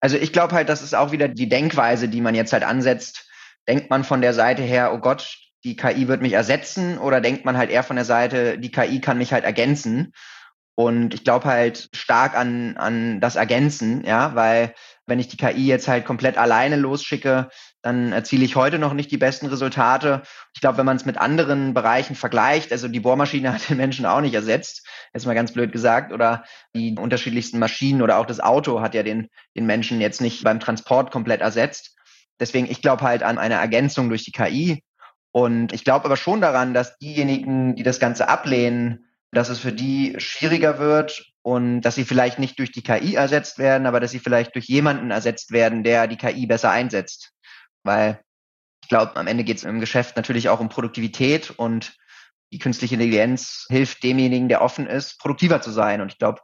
Also 0.00 0.16
ich 0.16 0.32
glaube 0.32 0.54
halt, 0.54 0.68
das 0.68 0.82
ist 0.82 0.94
auch 0.94 1.12
wieder 1.12 1.28
die 1.28 1.48
Denkweise, 1.48 2.08
die 2.08 2.20
man 2.20 2.34
jetzt 2.34 2.52
halt 2.52 2.64
ansetzt. 2.64 3.28
Denkt 3.68 3.90
man 3.90 4.04
von 4.04 4.22
der 4.22 4.32
Seite 4.32 4.62
her, 4.62 4.94
oh 4.94 4.98
Gott, 4.98 5.36
die 5.64 5.76
KI 5.76 6.08
wird 6.08 6.22
mich 6.22 6.32
ersetzen 6.32 6.96
oder 6.98 7.20
denkt 7.20 7.44
man 7.44 7.56
halt 7.56 7.70
eher 7.70 7.82
von 7.82 7.96
der 7.96 8.04
Seite, 8.04 8.58
die 8.58 8.70
KI 8.70 9.00
kann 9.00 9.18
mich 9.18 9.32
halt 9.32 9.44
ergänzen? 9.44 10.12
Und 10.74 11.14
ich 11.14 11.24
glaube 11.24 11.46
halt 11.46 11.88
stark 11.94 12.36
an, 12.36 12.76
an 12.76 13.20
das 13.20 13.36
Ergänzen, 13.36 14.04
ja, 14.04 14.34
weil 14.34 14.74
wenn 15.06 15.20
ich 15.20 15.28
die 15.28 15.36
KI 15.36 15.66
jetzt 15.66 15.88
halt 15.88 16.04
komplett 16.04 16.36
alleine 16.36 16.76
losschicke, 16.76 17.48
dann 17.82 18.12
erziele 18.12 18.44
ich 18.44 18.56
heute 18.56 18.78
noch 18.78 18.92
nicht 18.92 19.10
die 19.10 19.16
besten 19.16 19.46
Resultate. 19.46 20.22
Ich 20.54 20.60
glaube, 20.60 20.78
wenn 20.78 20.86
man 20.86 20.96
es 20.96 21.04
mit 21.04 21.18
anderen 21.18 21.74
Bereichen 21.74 22.16
vergleicht, 22.16 22.72
also 22.72 22.88
die 22.88 23.00
Bohrmaschine 23.00 23.52
hat 23.54 23.68
den 23.68 23.76
Menschen 23.76 24.06
auch 24.06 24.20
nicht 24.20 24.34
ersetzt, 24.34 24.86
jetzt 25.14 25.26
mal 25.26 25.34
ganz 25.34 25.52
blöd 25.52 25.72
gesagt, 25.72 26.12
oder 26.12 26.44
die 26.74 26.96
unterschiedlichsten 26.98 27.58
Maschinen 27.58 28.02
oder 28.02 28.18
auch 28.18 28.26
das 28.26 28.40
Auto 28.40 28.80
hat 28.80 28.94
ja 28.94 29.02
den, 29.02 29.28
den 29.56 29.66
Menschen 29.66 30.00
jetzt 30.00 30.20
nicht 30.20 30.42
beim 30.42 30.60
Transport 30.60 31.12
komplett 31.12 31.40
ersetzt. 31.40 31.96
Deswegen, 32.40 32.70
ich 32.70 32.82
glaube 32.82 33.02
halt 33.02 33.22
an 33.22 33.38
eine 33.38 33.54
Ergänzung 33.54 34.08
durch 34.08 34.24
die 34.24 34.32
KI. 34.32 34.82
Und 35.32 35.72
ich 35.72 35.84
glaube 35.84 36.06
aber 36.06 36.16
schon 36.16 36.40
daran, 36.40 36.74
dass 36.74 36.98
diejenigen, 36.98 37.76
die 37.76 37.82
das 37.82 38.00
Ganze 38.00 38.28
ablehnen, 38.28 39.06
dass 39.32 39.48
es 39.48 39.58
für 39.58 39.72
die 39.72 40.14
schwieriger 40.18 40.78
wird 40.78 41.26
und 41.46 41.82
dass 41.82 41.94
sie 41.94 42.04
vielleicht 42.04 42.40
nicht 42.40 42.58
durch 42.58 42.72
die 42.72 42.82
KI 42.82 43.14
ersetzt 43.14 43.58
werden, 43.58 43.86
aber 43.86 44.00
dass 44.00 44.10
sie 44.10 44.18
vielleicht 44.18 44.56
durch 44.56 44.66
jemanden 44.66 45.12
ersetzt 45.12 45.52
werden, 45.52 45.84
der 45.84 46.08
die 46.08 46.16
KI 46.16 46.46
besser 46.46 46.70
einsetzt 46.70 47.36
weil 47.86 48.20
ich 48.82 48.88
glaube, 48.88 49.16
am 49.16 49.26
Ende 49.26 49.44
geht 49.44 49.56
es 49.56 49.64
im 49.64 49.80
Geschäft 49.80 50.16
natürlich 50.16 50.48
auch 50.48 50.60
um 50.60 50.68
Produktivität 50.68 51.50
und 51.50 51.96
die 52.52 52.58
künstliche 52.58 52.94
Intelligenz 52.94 53.66
hilft 53.68 54.02
demjenigen, 54.02 54.48
der 54.48 54.62
offen 54.62 54.86
ist, 54.86 55.18
produktiver 55.18 55.60
zu 55.60 55.70
sein. 55.70 56.00
Und 56.00 56.12
ich 56.12 56.18
glaube, 56.18 56.40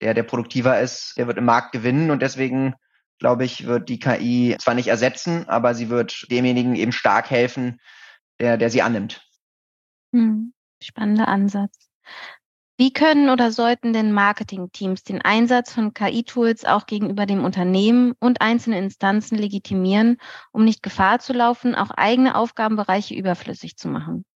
der, 0.00 0.14
der 0.14 0.22
produktiver 0.22 0.80
ist, 0.80 1.14
der 1.16 1.26
wird 1.26 1.36
im 1.38 1.44
Markt 1.44 1.72
gewinnen 1.72 2.10
und 2.10 2.22
deswegen 2.22 2.74
glaube 3.18 3.44
ich, 3.44 3.66
wird 3.66 3.88
die 3.88 3.98
KI 3.98 4.56
zwar 4.58 4.74
nicht 4.74 4.88
ersetzen, 4.88 5.48
aber 5.48 5.74
sie 5.74 5.88
wird 5.88 6.30
demjenigen 6.30 6.76
eben 6.76 6.92
stark 6.92 7.30
helfen, 7.30 7.80
der, 8.38 8.56
der 8.56 8.70
sie 8.70 8.82
annimmt. 8.82 9.26
Hm, 10.14 10.52
spannender 10.82 11.28
Ansatz. 11.28 11.90
Wie 12.78 12.92
können 12.92 13.30
oder 13.30 13.52
sollten 13.52 13.94
denn 13.94 14.12
Marketingteams 14.12 15.02
den 15.02 15.22
Einsatz 15.22 15.72
von 15.72 15.94
KI-Tools 15.94 16.66
auch 16.66 16.84
gegenüber 16.84 17.24
dem 17.24 17.42
Unternehmen 17.42 18.12
und 18.20 18.42
einzelnen 18.42 18.84
Instanzen 18.84 19.38
legitimieren, 19.38 20.18
um 20.52 20.64
nicht 20.64 20.82
Gefahr 20.82 21.18
zu 21.18 21.32
laufen, 21.32 21.74
auch 21.74 21.90
eigene 21.90 22.34
Aufgabenbereiche 22.34 23.14
überflüssig 23.14 23.78
zu 23.78 23.88
machen? 23.88 24.26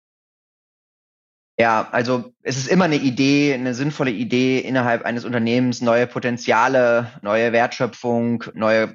Ja, 1.58 1.90
also 1.92 2.32
es 2.42 2.56
ist 2.56 2.68
immer 2.68 2.86
eine 2.86 2.96
Idee, 2.96 3.52
eine 3.52 3.74
sinnvolle 3.74 4.12
Idee 4.12 4.60
innerhalb 4.60 5.04
eines 5.04 5.26
Unternehmens, 5.26 5.82
neue 5.82 6.06
Potenziale, 6.06 7.12
neue 7.20 7.52
Wertschöpfung, 7.52 8.44
neue 8.54 8.94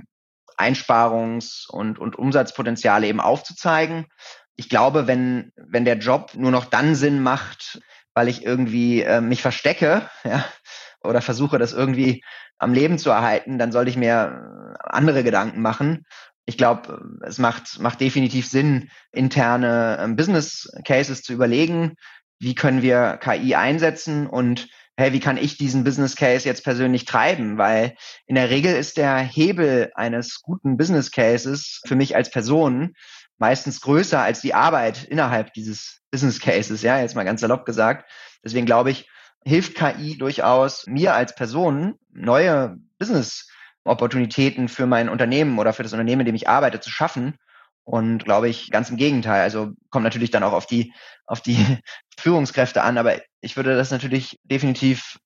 Einsparungs- 0.58 1.70
und, 1.70 2.00
und 2.00 2.18
Umsatzpotenziale 2.18 3.06
eben 3.06 3.20
aufzuzeigen. 3.20 4.08
Ich 4.56 4.70
glaube, 4.70 5.06
wenn, 5.06 5.52
wenn 5.56 5.86
der 5.86 6.00
Job 6.00 6.32
nur 6.34 6.50
noch 6.50 6.66
dann 6.66 6.96
Sinn 6.96 7.22
macht, 7.22 7.82
weil 8.16 8.30
ich 8.30 8.44
irgendwie 8.44 9.04
äh, 9.04 9.22
mich 9.22 9.44
verstecke, 9.44 10.10
ja, 10.24 10.44
oder 11.04 11.22
versuche, 11.22 11.60
das 11.60 11.74
irgendwie 11.74 12.24
am 12.58 12.74
Leben 12.74 12.98
zu 12.98 13.12
erhalten, 13.12 13.60
dann 13.60 13.72
sollte 13.72 13.92
ich 13.92 13.98
mir 13.98 14.74
äh, 14.74 14.78
andere 14.90 15.24
Gedanken 15.24 15.62
machen. 15.62 16.06
Ich 16.46 16.58
glaube, 16.58 17.02
es 17.22 17.38
macht, 17.38 17.80
macht 17.80 18.02
definitiv 18.02 18.48
Sinn, 18.48 18.90
interne 19.12 20.00
äh, 20.00 20.08
Business 20.08 20.72
Cases 20.86 21.22
zu 21.22 21.34
überlegen, 21.34 21.96
wie 22.40 22.56
können 22.56 22.82
wir 22.82 23.18
KI 23.18 23.56
einsetzen 23.56 24.28
und 24.28 24.68
hey, 24.98 25.12
wie 25.12 25.20
kann 25.20 25.38
ich 25.38 25.58
diesen 25.58 25.84
Business 25.84 26.16
Case 26.16 26.48
jetzt 26.48 26.64
persönlich 26.64 27.04
treiben? 27.04 27.58
Weil 27.58 27.96
in 28.28 28.36
der 28.36 28.50
Regel 28.50 28.74
ist 28.76 28.98
der 28.98 29.18
Hebel 29.18 29.92
eines 29.96 30.42
guten 30.42 30.78
Business 30.78 31.12
Cases 31.12 31.82
für 31.86 31.96
mich 31.96 32.16
als 32.16 32.32
Person 32.32 32.94
meistens 33.38 33.82
größer 33.82 34.22
als 34.22 34.42
die 34.42 34.54
Arbeit 34.54 35.04
innerhalb 35.04 35.54
dieses 35.54 36.02
Business 36.12 36.40
Cases, 36.40 36.82
ja, 36.82 37.00
jetzt 37.00 37.16
mal 37.16 37.26
ganz 37.26 37.42
salopp 37.42 37.66
gesagt. 37.66 38.10
Deswegen 38.44 38.66
glaube 38.66 38.92
ich, 38.92 39.10
hilft 39.44 39.76
KI 39.76 40.18
durchaus 40.18 40.86
mir 40.88 41.14
als 41.14 41.36
Person 41.36 41.96
neue 42.12 42.78
Business 42.98 43.50
Opportunitäten 43.86 44.68
für 44.68 44.88
mein 44.88 45.10
Unternehmen 45.10 45.60
oder 45.60 45.72
für 45.72 45.84
das 45.84 45.94
Unternehmen, 45.94 46.22
in 46.22 46.26
dem 46.26 46.36
ich 46.36 46.50
arbeite, 46.50 46.80
zu 46.80 46.90
schaffen. 46.90 47.38
Und 47.84 48.26
glaube 48.26 48.50
ich, 48.50 48.72
ganz 48.72 48.90
im 48.90 48.98
Gegenteil. 48.98 49.44
Also 49.44 49.74
kommt 49.92 50.04
natürlich 50.04 50.32
dann 50.32 50.44
auch 50.44 50.54
auf 50.54 50.66
die, 50.66 50.92
auf 51.28 51.42
die 51.42 51.58
Führungskräfte 52.20 52.82
an, 52.82 52.98
aber 52.98 53.22
ich 53.42 53.56
würde 53.56 53.76
das 53.76 53.92
natürlich 53.92 54.40
definitiv 54.44 55.20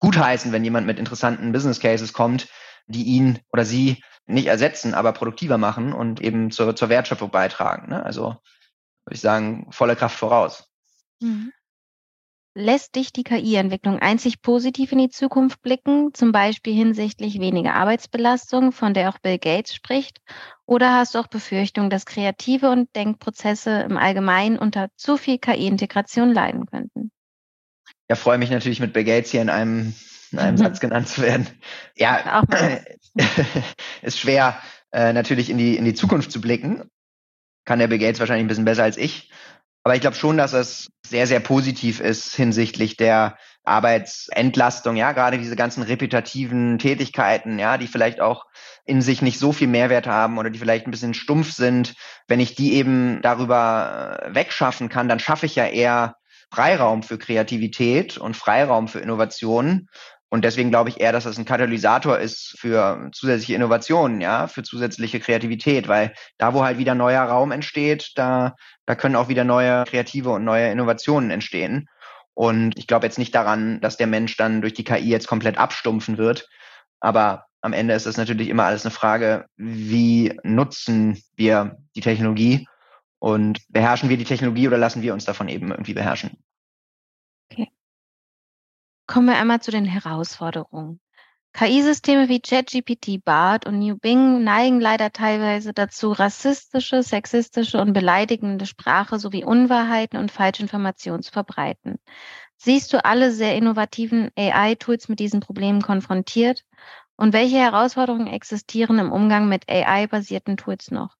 gutheißen, 0.00 0.50
wenn 0.52 0.64
jemand 0.64 0.86
mit 0.86 0.98
interessanten 0.98 1.52
Business 1.52 1.78
Cases 1.78 2.12
kommt, 2.14 2.48
die 2.86 3.02
ihn 3.02 3.40
oder 3.52 3.66
sie 3.66 4.02
nicht 4.26 4.46
ersetzen, 4.46 4.94
aber 4.94 5.12
produktiver 5.12 5.58
machen 5.58 5.92
und 5.92 6.20
eben 6.20 6.50
zur, 6.50 6.74
zur 6.74 6.88
Wertschöpfung 6.88 7.30
beitragen. 7.30 7.90
Ne? 7.90 8.04
Also 8.04 8.36
würde 9.04 9.14
ich 9.14 9.20
sagen, 9.20 9.68
volle 9.70 9.96
Kraft 9.96 10.18
voraus. 10.18 10.68
Mhm. 11.20 11.52
Lässt 12.58 12.94
dich 12.96 13.12
die 13.12 13.22
KI-Entwicklung 13.22 13.98
einzig 13.98 14.40
positiv 14.40 14.90
in 14.90 14.98
die 14.98 15.10
Zukunft 15.10 15.60
blicken, 15.60 16.14
zum 16.14 16.32
Beispiel 16.32 16.72
hinsichtlich 16.72 17.38
weniger 17.38 17.74
Arbeitsbelastung, 17.74 18.72
von 18.72 18.94
der 18.94 19.10
auch 19.10 19.18
Bill 19.18 19.38
Gates 19.38 19.74
spricht? 19.74 20.22
Oder 20.64 20.94
hast 20.94 21.14
du 21.14 21.18
auch 21.18 21.26
Befürchtungen, 21.26 21.90
dass 21.90 22.06
kreative 22.06 22.70
und 22.70 22.88
Denkprozesse 22.96 23.82
im 23.82 23.98
Allgemeinen 23.98 24.58
unter 24.58 24.88
zu 24.96 25.18
viel 25.18 25.36
KI-Integration 25.36 26.32
leiden 26.32 26.64
könnten? 26.64 27.10
Ja, 28.08 28.16
freue 28.16 28.38
mich 28.38 28.50
natürlich 28.50 28.80
mit 28.80 28.94
Bill 28.94 29.04
Gates 29.04 29.30
hier 29.30 29.42
in 29.42 29.50
einem, 29.50 29.94
in 30.32 30.38
einem 30.38 30.56
Satz 30.56 30.80
genannt 30.80 31.08
zu 31.08 31.22
werden. 31.22 31.46
Ja, 31.98 32.42
ist 34.02 34.18
schwer, 34.18 34.60
äh, 34.92 35.12
natürlich 35.12 35.48
in 35.48 35.56
die, 35.56 35.76
in 35.76 35.84
die 35.84 35.94
Zukunft 35.94 36.30
zu 36.30 36.40
blicken. 36.40 36.90
Kann 37.64 37.78
der 37.78 37.88
Bill 37.88 37.98
Gates 37.98 38.20
wahrscheinlich 38.20 38.44
ein 38.44 38.48
bisschen 38.48 38.66
besser 38.66 38.84
als 38.84 38.98
ich. 38.98 39.30
Aber 39.82 39.94
ich 39.94 40.00
glaube 40.00 40.16
schon, 40.16 40.36
dass 40.36 40.52
es 40.52 40.88
sehr, 41.06 41.26
sehr 41.26 41.40
positiv 41.40 42.00
ist 42.00 42.34
hinsichtlich 42.34 42.96
der 42.96 43.38
Arbeitsentlastung, 43.64 44.96
ja, 44.96 45.12
gerade 45.12 45.38
diese 45.38 45.56
ganzen 45.56 45.82
repetitiven 45.82 46.78
Tätigkeiten, 46.78 47.58
ja, 47.58 47.78
die 47.78 47.86
vielleicht 47.86 48.20
auch 48.20 48.46
in 48.84 49.02
sich 49.02 49.22
nicht 49.22 49.38
so 49.38 49.52
viel 49.52 49.68
Mehrwert 49.68 50.06
haben 50.06 50.38
oder 50.38 50.50
die 50.50 50.58
vielleicht 50.58 50.86
ein 50.86 50.92
bisschen 50.92 51.14
stumpf 51.14 51.52
sind. 51.52 51.94
Wenn 52.28 52.40
ich 52.40 52.54
die 52.54 52.74
eben 52.74 53.20
darüber 53.22 54.20
äh, 54.22 54.34
wegschaffen 54.34 54.88
kann, 54.88 55.08
dann 55.08 55.18
schaffe 55.18 55.46
ich 55.46 55.56
ja 55.56 55.66
eher 55.66 56.16
Freiraum 56.52 57.02
für 57.02 57.18
Kreativität 57.18 58.18
und 58.18 58.36
Freiraum 58.36 58.88
für 58.88 59.00
Innovationen. 59.00 59.88
Und 60.28 60.44
deswegen 60.44 60.70
glaube 60.70 60.90
ich 60.90 61.00
eher, 61.00 61.12
dass 61.12 61.24
das 61.24 61.38
ein 61.38 61.44
Katalysator 61.44 62.18
ist 62.18 62.56
für 62.58 63.10
zusätzliche 63.12 63.54
Innovationen, 63.54 64.20
ja, 64.20 64.48
für 64.48 64.62
zusätzliche 64.64 65.20
Kreativität, 65.20 65.86
weil 65.86 66.14
da, 66.36 66.52
wo 66.52 66.64
halt 66.64 66.78
wieder 66.78 66.94
neuer 66.94 67.22
Raum 67.22 67.52
entsteht, 67.52 68.12
da, 68.16 68.56
da 68.86 68.94
können 68.96 69.16
auch 69.16 69.28
wieder 69.28 69.44
neue 69.44 69.84
kreative 69.84 70.30
und 70.30 70.44
neue 70.44 70.70
Innovationen 70.70 71.30
entstehen. 71.30 71.88
Und 72.34 72.76
ich 72.76 72.86
glaube 72.86 73.06
jetzt 73.06 73.18
nicht 73.18 73.34
daran, 73.34 73.80
dass 73.80 73.96
der 73.96 74.08
Mensch 74.08 74.36
dann 74.36 74.60
durch 74.60 74.74
die 74.74 74.84
KI 74.84 75.08
jetzt 75.08 75.28
komplett 75.28 75.58
abstumpfen 75.58 76.18
wird. 76.18 76.48
Aber 77.00 77.46
am 77.60 77.72
Ende 77.72 77.94
ist 77.94 78.06
es 78.06 78.16
natürlich 78.16 78.48
immer 78.48 78.64
alles 78.64 78.84
eine 78.84 78.92
Frage, 78.92 79.46
wie 79.56 80.38
nutzen 80.42 81.22
wir 81.36 81.78
die 81.94 82.00
Technologie 82.00 82.68
und 83.18 83.60
beherrschen 83.68 84.08
wir 84.08 84.16
die 84.16 84.24
Technologie 84.24 84.66
oder 84.66 84.78
lassen 84.78 85.02
wir 85.02 85.14
uns 85.14 85.24
davon 85.24 85.48
eben 85.48 85.70
irgendwie 85.70 85.94
beherrschen? 85.94 86.36
Kommen 89.06 89.28
wir 89.28 89.36
einmal 89.36 89.60
zu 89.60 89.70
den 89.70 89.84
Herausforderungen. 89.84 91.00
KI-Systeme 91.52 92.28
wie 92.28 92.40
ChatGPT, 92.40 93.24
BART 93.24 93.66
und 93.66 93.78
New 93.78 93.96
Bing 93.96 94.44
neigen 94.44 94.78
leider 94.78 95.10
teilweise 95.10 95.72
dazu, 95.72 96.12
rassistische, 96.12 97.02
sexistische 97.02 97.80
und 97.80 97.94
beleidigende 97.94 98.66
Sprache 98.66 99.18
sowie 99.18 99.42
Unwahrheiten 99.42 100.18
und 100.18 100.30
Falschinformationen 100.30 101.22
zu 101.22 101.32
verbreiten. 101.32 101.96
Siehst 102.58 102.92
du 102.92 103.02
alle 103.02 103.30
sehr 103.30 103.54
innovativen 103.56 104.30
AI-Tools 104.36 105.08
mit 105.08 105.18
diesen 105.18 105.40
Problemen 105.40 105.80
konfrontiert? 105.80 106.64
Und 107.16 107.32
welche 107.32 107.56
Herausforderungen 107.56 108.26
existieren 108.26 108.98
im 108.98 109.10
Umgang 109.10 109.48
mit 109.48 109.66
AI-basierten 109.66 110.58
Tools 110.58 110.90
noch? 110.90 111.16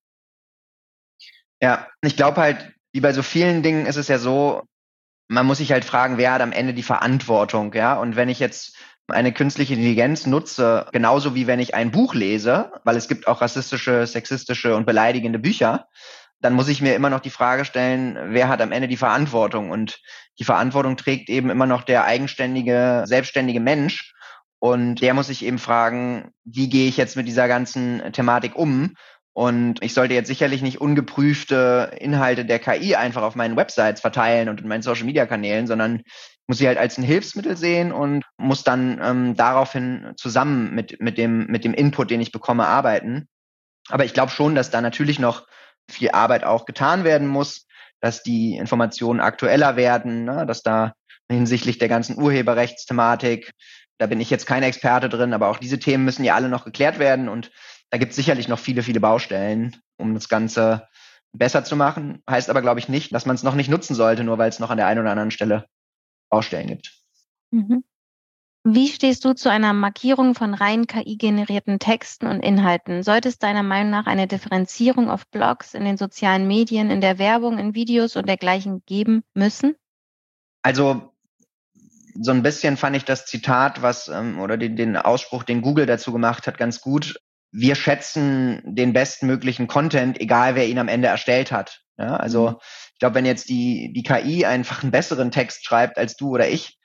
Ja, 1.62 1.88
ich 2.02 2.16
glaube 2.16 2.42
halt, 2.42 2.74
wie 2.92 3.00
bei 3.00 3.14
so 3.14 3.22
vielen 3.22 3.62
Dingen 3.62 3.86
ist 3.86 3.96
es 3.96 4.08
ja 4.08 4.18
so, 4.18 4.62
man 5.28 5.46
muss 5.46 5.58
sich 5.58 5.72
halt 5.72 5.84
fragen, 5.84 6.18
wer 6.18 6.32
hat 6.32 6.42
am 6.42 6.52
Ende 6.52 6.74
die 6.74 6.82
Verantwortung, 6.82 7.72
ja? 7.74 7.94
Und 7.94 8.16
wenn 8.16 8.28
ich 8.28 8.38
jetzt 8.38 8.76
eine 9.08 9.32
künstliche 9.32 9.74
Intelligenz 9.74 10.26
nutze, 10.26 10.86
genauso 10.92 11.34
wie 11.34 11.46
wenn 11.46 11.60
ich 11.60 11.74
ein 11.74 11.90
Buch 11.90 12.14
lese, 12.14 12.72
weil 12.84 12.96
es 12.96 13.08
gibt 13.08 13.28
auch 13.28 13.40
rassistische, 13.40 14.06
sexistische 14.06 14.74
und 14.74 14.86
beleidigende 14.86 15.38
Bücher, 15.38 15.86
dann 16.40 16.54
muss 16.54 16.68
ich 16.68 16.82
mir 16.82 16.94
immer 16.94 17.10
noch 17.10 17.20
die 17.20 17.30
Frage 17.30 17.64
stellen, 17.64 18.18
wer 18.32 18.48
hat 18.48 18.60
am 18.60 18.72
Ende 18.72 18.88
die 18.88 18.96
Verantwortung? 18.96 19.70
Und 19.70 20.00
die 20.38 20.44
Verantwortung 20.44 20.96
trägt 20.96 21.28
eben 21.28 21.50
immer 21.50 21.66
noch 21.66 21.82
der 21.82 22.04
eigenständige, 22.04 23.04
selbstständige 23.06 23.60
Mensch. 23.60 24.12
Und 24.58 24.96
der 24.96 25.14
muss 25.14 25.28
sich 25.28 25.44
eben 25.44 25.58
fragen, 25.58 26.30
wie 26.44 26.68
gehe 26.68 26.88
ich 26.88 26.96
jetzt 26.96 27.16
mit 27.16 27.28
dieser 27.28 27.48
ganzen 27.48 28.12
Thematik 28.12 28.56
um? 28.56 28.94
Und 29.36 29.82
ich 29.82 29.92
sollte 29.92 30.14
jetzt 30.14 30.28
sicherlich 30.28 30.62
nicht 30.62 30.80
ungeprüfte 30.80 31.90
Inhalte 32.00 32.46
der 32.46 32.58
KI 32.58 32.96
einfach 32.96 33.20
auf 33.20 33.34
meinen 33.34 33.54
Websites 33.54 34.00
verteilen 34.00 34.48
und 34.48 34.62
in 34.62 34.66
meinen 34.66 34.80
Social 34.80 35.04
Media 35.04 35.26
Kanälen, 35.26 35.66
sondern 35.66 36.04
muss 36.46 36.56
sie 36.56 36.66
halt 36.66 36.78
als 36.78 36.96
ein 36.96 37.02
Hilfsmittel 37.02 37.54
sehen 37.54 37.92
und 37.92 38.24
muss 38.38 38.64
dann 38.64 38.98
ähm, 39.04 39.36
daraufhin 39.36 40.14
zusammen 40.16 40.74
mit, 40.74 41.02
mit, 41.02 41.18
dem, 41.18 41.48
mit 41.48 41.64
dem 41.64 41.74
Input, 41.74 42.10
den 42.10 42.22
ich 42.22 42.32
bekomme, 42.32 42.66
arbeiten. 42.66 43.28
Aber 43.90 44.06
ich 44.06 44.14
glaube 44.14 44.32
schon, 44.32 44.54
dass 44.54 44.70
da 44.70 44.80
natürlich 44.80 45.18
noch 45.18 45.46
viel 45.86 46.12
Arbeit 46.12 46.44
auch 46.44 46.64
getan 46.64 47.04
werden 47.04 47.28
muss, 47.28 47.66
dass 48.00 48.22
die 48.22 48.56
Informationen 48.56 49.20
aktueller 49.20 49.76
werden, 49.76 50.24
ne, 50.24 50.46
dass 50.46 50.62
da 50.62 50.94
hinsichtlich 51.30 51.76
der 51.76 51.88
ganzen 51.88 52.18
Urheberrechtsthematik, 52.18 53.52
da 53.98 54.06
bin 54.06 54.22
ich 54.22 54.30
jetzt 54.30 54.46
kein 54.46 54.62
Experte 54.62 55.10
drin, 55.10 55.34
aber 55.34 55.48
auch 55.48 55.58
diese 55.58 55.78
Themen 55.78 56.06
müssen 56.06 56.24
ja 56.24 56.34
alle 56.34 56.48
noch 56.48 56.64
geklärt 56.64 56.98
werden 56.98 57.28
und 57.28 57.50
da 57.90 57.98
gibt 57.98 58.10
es 58.10 58.16
sicherlich 58.16 58.48
noch 58.48 58.58
viele, 58.58 58.82
viele 58.82 59.00
Baustellen, 59.00 59.76
um 59.96 60.14
das 60.14 60.28
Ganze 60.28 60.88
besser 61.32 61.64
zu 61.64 61.76
machen. 61.76 62.22
Heißt 62.28 62.50
aber, 62.50 62.62
glaube 62.62 62.80
ich, 62.80 62.88
nicht, 62.88 63.14
dass 63.14 63.26
man 63.26 63.36
es 63.36 63.42
noch 63.42 63.54
nicht 63.54 63.70
nutzen 63.70 63.94
sollte, 63.94 64.24
nur 64.24 64.38
weil 64.38 64.48
es 64.48 64.58
noch 64.58 64.70
an 64.70 64.76
der 64.76 64.86
einen 64.86 65.00
oder 65.00 65.10
anderen 65.10 65.30
Stelle 65.30 65.66
Baustellen 66.30 66.68
gibt. 66.68 66.92
Mhm. 67.50 67.84
Wie 68.68 68.88
stehst 68.88 69.24
du 69.24 69.32
zu 69.32 69.48
einer 69.48 69.72
Markierung 69.72 70.34
von 70.34 70.52
rein 70.52 70.88
KI-generierten 70.88 71.78
Texten 71.78 72.26
und 72.26 72.40
Inhalten? 72.40 73.04
Sollte 73.04 73.28
es 73.28 73.38
deiner 73.38 73.62
Meinung 73.62 73.90
nach 73.90 74.06
eine 74.06 74.26
Differenzierung 74.26 75.08
auf 75.08 75.28
Blogs, 75.28 75.72
in 75.74 75.84
den 75.84 75.96
sozialen 75.96 76.48
Medien, 76.48 76.90
in 76.90 77.00
der 77.00 77.20
Werbung, 77.20 77.58
in 77.58 77.76
Videos 77.76 78.16
und 78.16 78.26
dergleichen 78.26 78.82
geben 78.84 79.22
müssen? 79.34 79.76
Also 80.62 81.12
so 82.20 82.32
ein 82.32 82.42
bisschen 82.42 82.76
fand 82.76 82.96
ich 82.96 83.04
das 83.04 83.26
Zitat, 83.26 83.82
was 83.82 84.08
ähm, 84.08 84.40
oder 84.40 84.56
den, 84.56 84.74
den 84.74 84.96
Ausspruch, 84.96 85.44
den 85.44 85.62
Google 85.62 85.86
dazu 85.86 86.12
gemacht 86.12 86.48
hat, 86.48 86.58
ganz 86.58 86.80
gut 86.80 87.20
wir 87.58 87.74
schätzen 87.74 88.60
den 88.64 88.92
bestmöglichen 88.92 89.66
Content, 89.66 90.20
egal 90.20 90.54
wer 90.56 90.66
ihn 90.66 90.78
am 90.78 90.88
Ende 90.88 91.08
erstellt 91.08 91.52
hat. 91.52 91.80
Ja, 91.98 92.16
also 92.16 92.50
mhm. 92.50 92.56
ich 92.92 92.98
glaube, 92.98 93.14
wenn 93.14 93.24
jetzt 93.24 93.48
die, 93.48 93.92
die 93.94 94.02
KI 94.02 94.44
einfach 94.44 94.82
einen 94.82 94.92
besseren 94.92 95.30
Text 95.30 95.64
schreibt 95.64 95.96
als 95.96 96.16
du 96.16 96.30
oder 96.30 96.48
ich, 96.48 96.78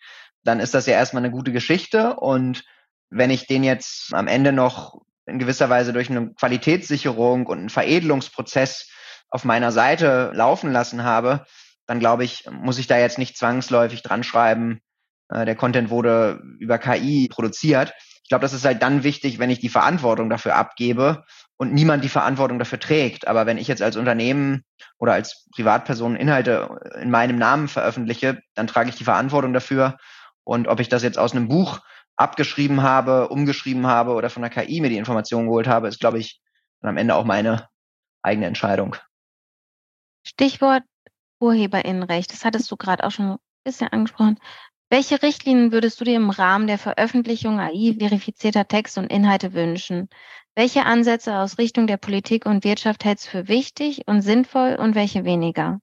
dann 0.44 0.62
ist 0.62 0.74
das 0.74 0.86
ja 0.86 0.94
erstmal 0.94 1.24
eine 1.24 1.32
gute 1.32 1.52
Geschichte. 1.52 2.16
Und 2.16 2.64
wenn 3.10 3.32
ich 3.32 3.48
den 3.48 3.66
jetzt 3.66 4.14
am 4.14 4.28
Ende 4.28 4.54
noch 4.54 5.02
in 5.26 5.40
gewisser 5.40 5.70
Weise 5.70 5.92
durch 5.92 6.10
eine 6.10 6.34
Qualitätssicherung 6.34 7.48
und 7.48 7.60
einen 7.60 7.70
Veredelungsprozess 7.70 8.90
auf 9.30 9.44
meiner 9.44 9.74
Seite 9.74 10.32
laufen 10.34 10.72
lassen 10.72 11.04
habe, 11.04 11.46
dann 11.86 12.00
glaube 12.00 12.24
ich, 12.24 12.46
muss 12.50 12.80
ich 12.80 12.88
da 12.88 12.98
jetzt 12.98 13.18
nicht 13.18 13.38
zwangsläufig 13.38 14.04
dran 14.04 14.24
schreiben, 14.24 14.80
äh, 15.28 15.46
der 15.46 15.56
Content 15.56 15.90
wurde 15.90 16.42
über 16.60 16.78
KI 16.78 17.28
produziert. 17.30 17.94
Ich 18.32 18.34
glaube, 18.34 18.44
das 18.44 18.54
ist 18.54 18.64
halt 18.64 18.82
dann 18.82 19.04
wichtig, 19.04 19.40
wenn 19.40 19.50
ich 19.50 19.60
die 19.60 19.68
Verantwortung 19.68 20.30
dafür 20.30 20.56
abgebe 20.56 21.26
und 21.58 21.74
niemand 21.74 22.02
die 22.02 22.08
Verantwortung 22.08 22.60
dafür 22.60 22.80
trägt. 22.80 23.28
Aber 23.28 23.46
wenn 23.46 23.58
ich 23.58 23.68
jetzt 23.68 23.82
als 23.82 23.98
Unternehmen 23.98 24.64
oder 25.00 25.12
als 25.12 25.50
Privatperson 25.54 26.16
Inhalte 26.16 26.80
in 27.02 27.12
meinem 27.12 27.38
Namen 27.38 27.68
veröffentliche, 27.68 28.42
dann 28.54 28.68
trage 28.68 28.88
ich 28.88 28.96
die 28.96 29.04
Verantwortung 29.04 29.52
dafür. 29.52 29.98
Und 30.46 30.70
ob 30.70 30.80
ich 30.80 30.88
das 30.88 31.04
jetzt 31.04 31.20
aus 31.20 31.34
einem 31.34 31.50
Buch 31.50 31.82
abgeschrieben 32.16 32.82
habe, 32.82 33.28
umgeschrieben 33.28 33.86
habe 33.86 34.14
oder 34.14 34.30
von 34.30 34.44
der 34.44 34.50
KI 34.50 34.80
mir 34.80 34.90
die 34.90 34.96
Informationen 34.96 35.48
geholt 35.48 35.68
habe, 35.68 35.90
ist, 35.90 36.00
glaube 36.00 36.20
ich, 36.20 36.40
am 36.80 36.96
Ende 36.96 37.16
auch 37.16 37.26
meine 37.26 37.68
eigene 38.22 38.48
Entscheidung. 38.48 38.96
Stichwort 40.26 40.84
Urheberinnenrecht, 41.42 42.32
das 42.32 42.46
hattest 42.46 42.72
du 42.72 42.78
gerade 42.78 43.04
auch 43.04 43.12
schon 43.12 43.32
ein 43.32 43.40
bisschen 43.66 43.90
angesprochen. 43.90 44.40
Welche 44.92 45.24
Richtlinien 45.24 45.72
würdest 45.72 46.02
du 46.02 46.04
dir 46.04 46.18
im 46.18 46.30
Rahmen 46.30 46.68
der 46.68 46.78
Veröffentlichung 46.78 47.62
AI-verifizierter 47.62 48.68
Texte 48.68 49.00
und 49.00 49.08
Inhalte 49.08 49.54
wünschen? 49.54 50.10
Welche 50.54 50.86
Ansätze 50.86 51.38
aus 51.38 51.58
Richtung 51.58 51.88
der 51.88 51.96
Politik 51.96 52.46
und 52.46 52.66
Wirtschaft 52.66 53.06
hältst 53.06 53.28
du 53.28 53.30
für 53.30 53.48
wichtig 53.48 54.02
und 54.08 54.22
sinnvoll 54.22 54.76
und 54.76 54.94
welche 54.94 55.24
weniger? 55.24 55.80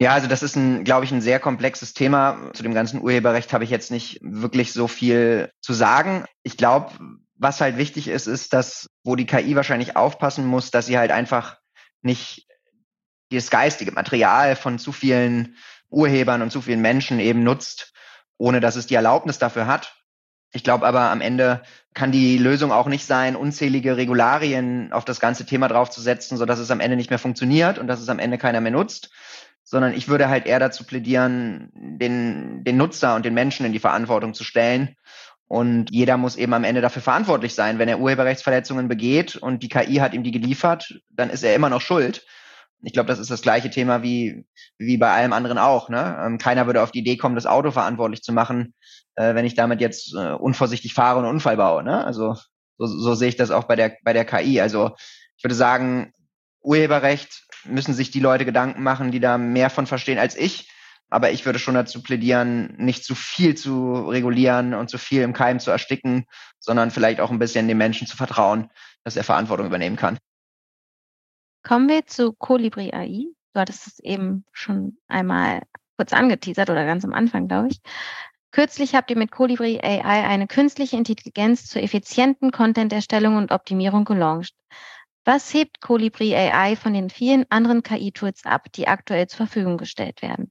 Ja, 0.00 0.12
also 0.12 0.26
das 0.26 0.42
ist 0.42 0.56
ein, 0.56 0.82
glaube 0.82 1.04
ich, 1.04 1.12
ein 1.12 1.20
sehr 1.20 1.38
komplexes 1.38 1.94
Thema. 1.94 2.50
Zu 2.52 2.64
dem 2.64 2.74
ganzen 2.74 3.00
Urheberrecht 3.00 3.52
habe 3.52 3.62
ich 3.62 3.70
jetzt 3.70 3.92
nicht 3.92 4.18
wirklich 4.22 4.72
so 4.72 4.88
viel 4.88 5.52
zu 5.60 5.72
sagen. 5.72 6.24
Ich 6.42 6.56
glaube, 6.56 6.90
was 7.36 7.60
halt 7.60 7.76
wichtig 7.76 8.08
ist, 8.08 8.26
ist, 8.26 8.52
dass, 8.52 8.90
wo 9.04 9.14
die 9.14 9.26
KI 9.26 9.54
wahrscheinlich 9.54 9.94
aufpassen 9.94 10.46
muss, 10.46 10.72
dass 10.72 10.86
sie 10.86 10.98
halt 10.98 11.12
einfach 11.12 11.58
nicht 12.02 12.48
das 13.30 13.50
geistige 13.50 13.92
Material 13.92 14.56
von 14.56 14.80
zu 14.80 14.90
vielen 14.90 15.54
Urhebern 15.90 16.42
und 16.42 16.50
zu 16.50 16.62
vielen 16.62 16.80
Menschen 16.80 17.20
eben 17.20 17.42
nutzt, 17.42 17.89
ohne 18.40 18.60
dass 18.60 18.74
es 18.74 18.86
die 18.86 18.94
Erlaubnis 18.94 19.38
dafür 19.38 19.66
hat. 19.66 19.96
Ich 20.52 20.64
glaube 20.64 20.86
aber 20.86 21.10
am 21.10 21.20
Ende 21.20 21.62
kann 21.94 22.10
die 22.10 22.38
Lösung 22.38 22.72
auch 22.72 22.86
nicht 22.86 23.04
sein, 23.04 23.36
unzählige 23.36 23.96
Regularien 23.96 24.92
auf 24.92 25.04
das 25.04 25.20
ganze 25.20 25.44
Thema 25.44 25.68
draufzusetzen, 25.68 26.38
so 26.38 26.46
dass 26.46 26.58
es 26.58 26.70
am 26.70 26.80
Ende 26.80 26.96
nicht 26.96 27.10
mehr 27.10 27.18
funktioniert 27.18 27.78
und 27.78 27.86
dass 27.86 28.00
es 28.00 28.08
am 28.08 28.18
Ende 28.18 28.38
keiner 28.38 28.62
mehr 28.62 28.72
nutzt, 28.72 29.10
sondern 29.62 29.92
ich 29.92 30.08
würde 30.08 30.30
halt 30.30 30.46
eher 30.46 30.58
dazu 30.58 30.84
plädieren, 30.84 31.70
den, 31.74 32.64
den 32.64 32.78
Nutzer 32.78 33.14
und 33.14 33.26
den 33.26 33.34
Menschen 33.34 33.66
in 33.66 33.72
die 33.72 33.78
Verantwortung 33.78 34.32
zu 34.32 34.42
stellen. 34.42 34.96
Und 35.46 35.90
jeder 35.90 36.16
muss 36.16 36.36
eben 36.36 36.54
am 36.54 36.64
Ende 36.64 36.80
dafür 36.80 37.02
verantwortlich 37.02 37.54
sein. 37.54 37.78
Wenn 37.78 37.88
er 37.88 38.00
Urheberrechtsverletzungen 38.00 38.88
begeht 38.88 39.36
und 39.36 39.62
die 39.62 39.68
KI 39.68 39.96
hat 39.96 40.14
ihm 40.14 40.22
die 40.22 40.30
geliefert, 40.30 41.00
dann 41.10 41.28
ist 41.28 41.44
er 41.44 41.54
immer 41.54 41.68
noch 41.68 41.82
schuld 41.82 42.24
ich 42.82 42.92
glaube, 42.92 43.08
das 43.08 43.18
ist 43.18 43.30
das 43.30 43.42
gleiche 43.42 43.70
Thema 43.70 44.02
wie, 44.02 44.44
wie 44.78 44.96
bei 44.96 45.10
allem 45.10 45.32
anderen 45.32 45.58
auch. 45.58 45.88
Ne? 45.88 46.18
Ähm, 46.24 46.38
keiner 46.38 46.66
würde 46.66 46.82
auf 46.82 46.90
die 46.90 47.00
Idee 47.00 47.16
kommen, 47.16 47.34
das 47.34 47.46
Auto 47.46 47.70
verantwortlich 47.70 48.22
zu 48.22 48.32
machen, 48.32 48.74
äh, 49.16 49.34
wenn 49.34 49.44
ich 49.44 49.54
damit 49.54 49.80
jetzt 49.80 50.14
äh, 50.14 50.32
unvorsichtig 50.32 50.94
fahre 50.94 51.18
und 51.18 51.24
einen 51.24 51.34
Unfall 51.34 51.56
baue. 51.56 51.82
Ne? 51.82 52.04
Also 52.04 52.36
so, 52.78 52.86
so 52.86 53.14
sehe 53.14 53.28
ich 53.28 53.36
das 53.36 53.50
auch 53.50 53.64
bei 53.64 53.76
der, 53.76 53.96
bei 54.02 54.12
der 54.12 54.24
KI. 54.24 54.60
Also 54.60 54.92
ich 55.36 55.44
würde 55.44 55.54
sagen, 55.54 56.12
Urheberrecht 56.62 57.44
müssen 57.64 57.94
sich 57.94 58.10
die 58.10 58.20
Leute 58.20 58.44
Gedanken 58.44 58.82
machen, 58.82 59.10
die 59.12 59.20
da 59.20 59.36
mehr 59.36 59.70
von 59.70 59.86
verstehen 59.86 60.18
als 60.18 60.36
ich. 60.36 60.70
Aber 61.10 61.32
ich 61.32 61.44
würde 61.44 61.58
schon 61.58 61.74
dazu 61.74 62.02
plädieren, 62.02 62.74
nicht 62.78 63.04
zu 63.04 63.16
viel 63.16 63.56
zu 63.56 64.08
regulieren 64.08 64.74
und 64.74 64.88
zu 64.88 64.96
viel 64.96 65.22
im 65.22 65.32
Keim 65.32 65.58
zu 65.58 65.70
ersticken, 65.70 66.24
sondern 66.60 66.92
vielleicht 66.92 67.20
auch 67.20 67.32
ein 67.32 67.40
bisschen 67.40 67.66
dem 67.66 67.78
Menschen 67.78 68.06
zu 68.06 68.16
vertrauen, 68.16 68.70
dass 69.02 69.16
er 69.16 69.24
Verantwortung 69.24 69.66
übernehmen 69.66 69.96
kann. 69.96 70.18
Kommen 71.62 71.88
wir 71.88 72.06
zu 72.06 72.32
Colibri 72.32 72.92
AI. 72.92 73.26
Du 73.52 73.60
hattest 73.60 73.86
es 73.86 73.98
eben 74.00 74.44
schon 74.52 74.96
einmal 75.08 75.62
kurz 75.96 76.12
angeteasert 76.12 76.70
oder 76.70 76.86
ganz 76.86 77.04
am 77.04 77.12
Anfang, 77.12 77.48
glaube 77.48 77.68
ich. 77.68 77.80
Kürzlich 78.52 78.94
habt 78.94 79.10
ihr 79.10 79.16
mit 79.16 79.30
Colibri 79.30 79.80
AI 79.80 80.26
eine 80.26 80.46
künstliche 80.46 80.96
Intelligenz 80.96 81.66
zur 81.66 81.82
effizienten 81.82 82.50
Content-Erstellung 82.50 83.36
und 83.36 83.52
Optimierung 83.52 84.04
gelauncht. 84.04 84.54
Was 85.24 85.52
hebt 85.52 85.80
Colibri 85.80 86.34
AI 86.34 86.74
von 86.74 86.94
den 86.94 87.10
vielen 87.10 87.44
anderen 87.50 87.82
KI-Tools 87.82 88.46
ab, 88.46 88.72
die 88.72 88.88
aktuell 88.88 89.28
zur 89.28 89.46
Verfügung 89.46 89.76
gestellt 89.76 90.22
werden? 90.22 90.50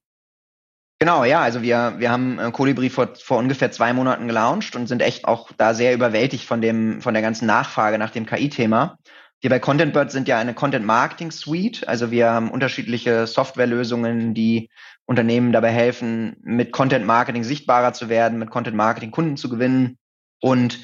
Genau, 1.00 1.24
ja, 1.24 1.42
also 1.42 1.62
wir, 1.62 1.96
wir 1.98 2.12
haben 2.12 2.40
äh, 2.40 2.52
Colibri 2.52 2.90
vor, 2.90 3.16
vor 3.16 3.38
ungefähr 3.38 3.72
zwei 3.72 3.94
Monaten 3.94 4.28
gelauncht 4.28 4.76
und 4.76 4.88
sind 4.88 5.02
echt 5.02 5.26
auch 5.26 5.50
da 5.58 5.74
sehr 5.74 5.94
überwältigt 5.94 6.44
von 6.44 6.62
dem, 6.62 7.02
von 7.02 7.14
der 7.14 7.24
ganzen 7.24 7.46
Nachfrage 7.46 7.98
nach 7.98 8.12
dem 8.12 8.26
KI-Thema. 8.26 8.98
Wir 9.42 9.50
bei 9.50 9.60
ContentBird 9.60 10.12
sind 10.12 10.28
ja 10.28 10.38
eine 10.38 10.54
Content 10.54 10.86
Marketing 10.86 11.32
Suite. 11.32 11.88
Also 11.88 12.12
wir 12.12 12.30
haben 12.30 12.52
unterschiedliche 12.52 13.26
Softwarelösungen, 13.26 14.34
die 14.34 14.70
Unternehmen 15.06 15.54
dabei 15.54 15.72
helfen, 15.72 16.36
mit 16.42 16.74
Content 16.74 17.06
Marketing 17.06 17.44
sichtbarer 17.44 17.94
zu 17.94 18.10
werden, 18.10 18.38
mit 18.38 18.50
Content 18.50 18.76
Marketing 18.76 19.12
Kunden 19.12 19.38
zu 19.38 19.50
gewinnen. 19.50 19.98
Und 20.42 20.80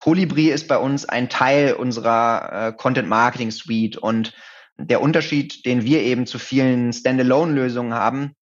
Colibri 0.00 0.48
ist 0.48 0.66
bei 0.66 0.78
uns 0.78 1.04
ein 1.04 1.28
Teil 1.28 1.74
unserer 1.74 2.52
äh, 2.52 2.72
Content 2.72 3.08
Marketing 3.08 3.52
Suite. 3.52 3.96
Und 3.96 4.34
der 4.78 5.00
Unterschied, 5.00 5.64
den 5.64 5.84
wir 5.84 6.02
eben 6.02 6.26
zu 6.26 6.40
vielen 6.40 6.92
Standalone-Lösungen 6.92 7.94
haben, 7.94 8.34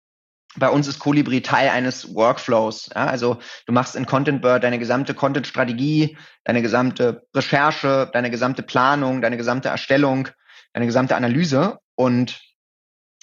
bei 0.56 0.70
uns 0.70 0.88
ist 0.88 1.00
Colibri 1.00 1.42
Teil 1.42 1.70
eines 1.70 2.14
Workflows. 2.16 2.90
Ja? 2.96 3.06
Also 3.06 3.40
du 3.66 3.74
machst 3.74 3.96
in 3.96 4.06
ContentBird 4.06 4.64
deine 4.64 4.80
gesamte 4.80 5.14
Content-Strategie, 5.14 6.18
deine 6.44 6.62
gesamte 6.62 7.28
Recherche, 7.36 8.10
deine 8.14 8.32
gesamte 8.32 8.64
Planung, 8.64 9.22
deine 9.22 9.38
gesamte 9.38 9.70
Erstellung, 9.70 10.28
deine 10.74 10.86
gesamte 10.86 11.16
Analyse. 11.16 11.80
Und 11.96 12.42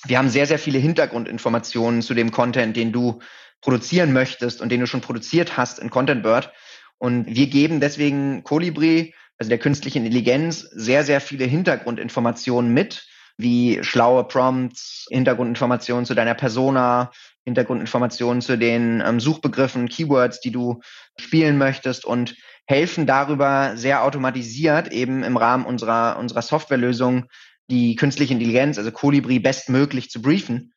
wir 0.04 0.18
haben 0.18 0.28
sehr, 0.28 0.46
sehr 0.46 0.58
viele 0.58 0.78
Hintergrundinformationen 0.78 2.02
zu 2.02 2.14
dem 2.14 2.30
Content, 2.30 2.76
den 2.76 2.92
du 2.92 3.20
produzieren 3.60 4.12
möchtest 4.12 4.60
und 4.60 4.70
den 4.70 4.80
du 4.80 4.86
schon 4.86 5.00
produziert 5.00 5.56
hast 5.56 5.78
in 5.78 5.90
ContentBird. 5.90 6.52
Und 6.98 7.26
wir 7.26 7.48
geben 7.48 7.80
deswegen 7.80 8.44
Colibri, 8.44 9.14
also 9.38 9.48
der 9.48 9.58
künstlichen 9.58 10.04
Intelligenz, 10.04 10.60
sehr, 10.60 11.04
sehr 11.04 11.20
viele 11.20 11.44
Hintergrundinformationen 11.44 12.72
mit, 12.72 13.06
wie 13.36 13.82
schlaue 13.82 14.24
Prompts, 14.24 15.06
Hintergrundinformationen 15.10 16.06
zu 16.06 16.14
deiner 16.14 16.34
Persona, 16.34 17.10
Hintergrundinformationen 17.44 18.40
zu 18.40 18.58
den 18.58 19.02
ähm, 19.06 19.20
Suchbegriffen, 19.20 19.88
Keywords, 19.88 20.40
die 20.40 20.50
du 20.50 20.80
spielen 21.18 21.58
möchtest 21.58 22.04
und 22.04 22.34
helfen 22.66 23.06
darüber 23.06 23.76
sehr 23.76 24.02
automatisiert 24.02 24.90
eben 24.90 25.22
im 25.22 25.36
Rahmen 25.36 25.64
unserer, 25.64 26.18
unserer 26.18 26.42
Softwarelösung 26.42 27.26
die 27.70 27.96
künstliche 27.96 28.32
Intelligenz, 28.32 28.78
also 28.78 28.90
Colibri, 28.90 29.38
bestmöglich 29.38 30.10
zu 30.10 30.22
briefen. 30.22 30.72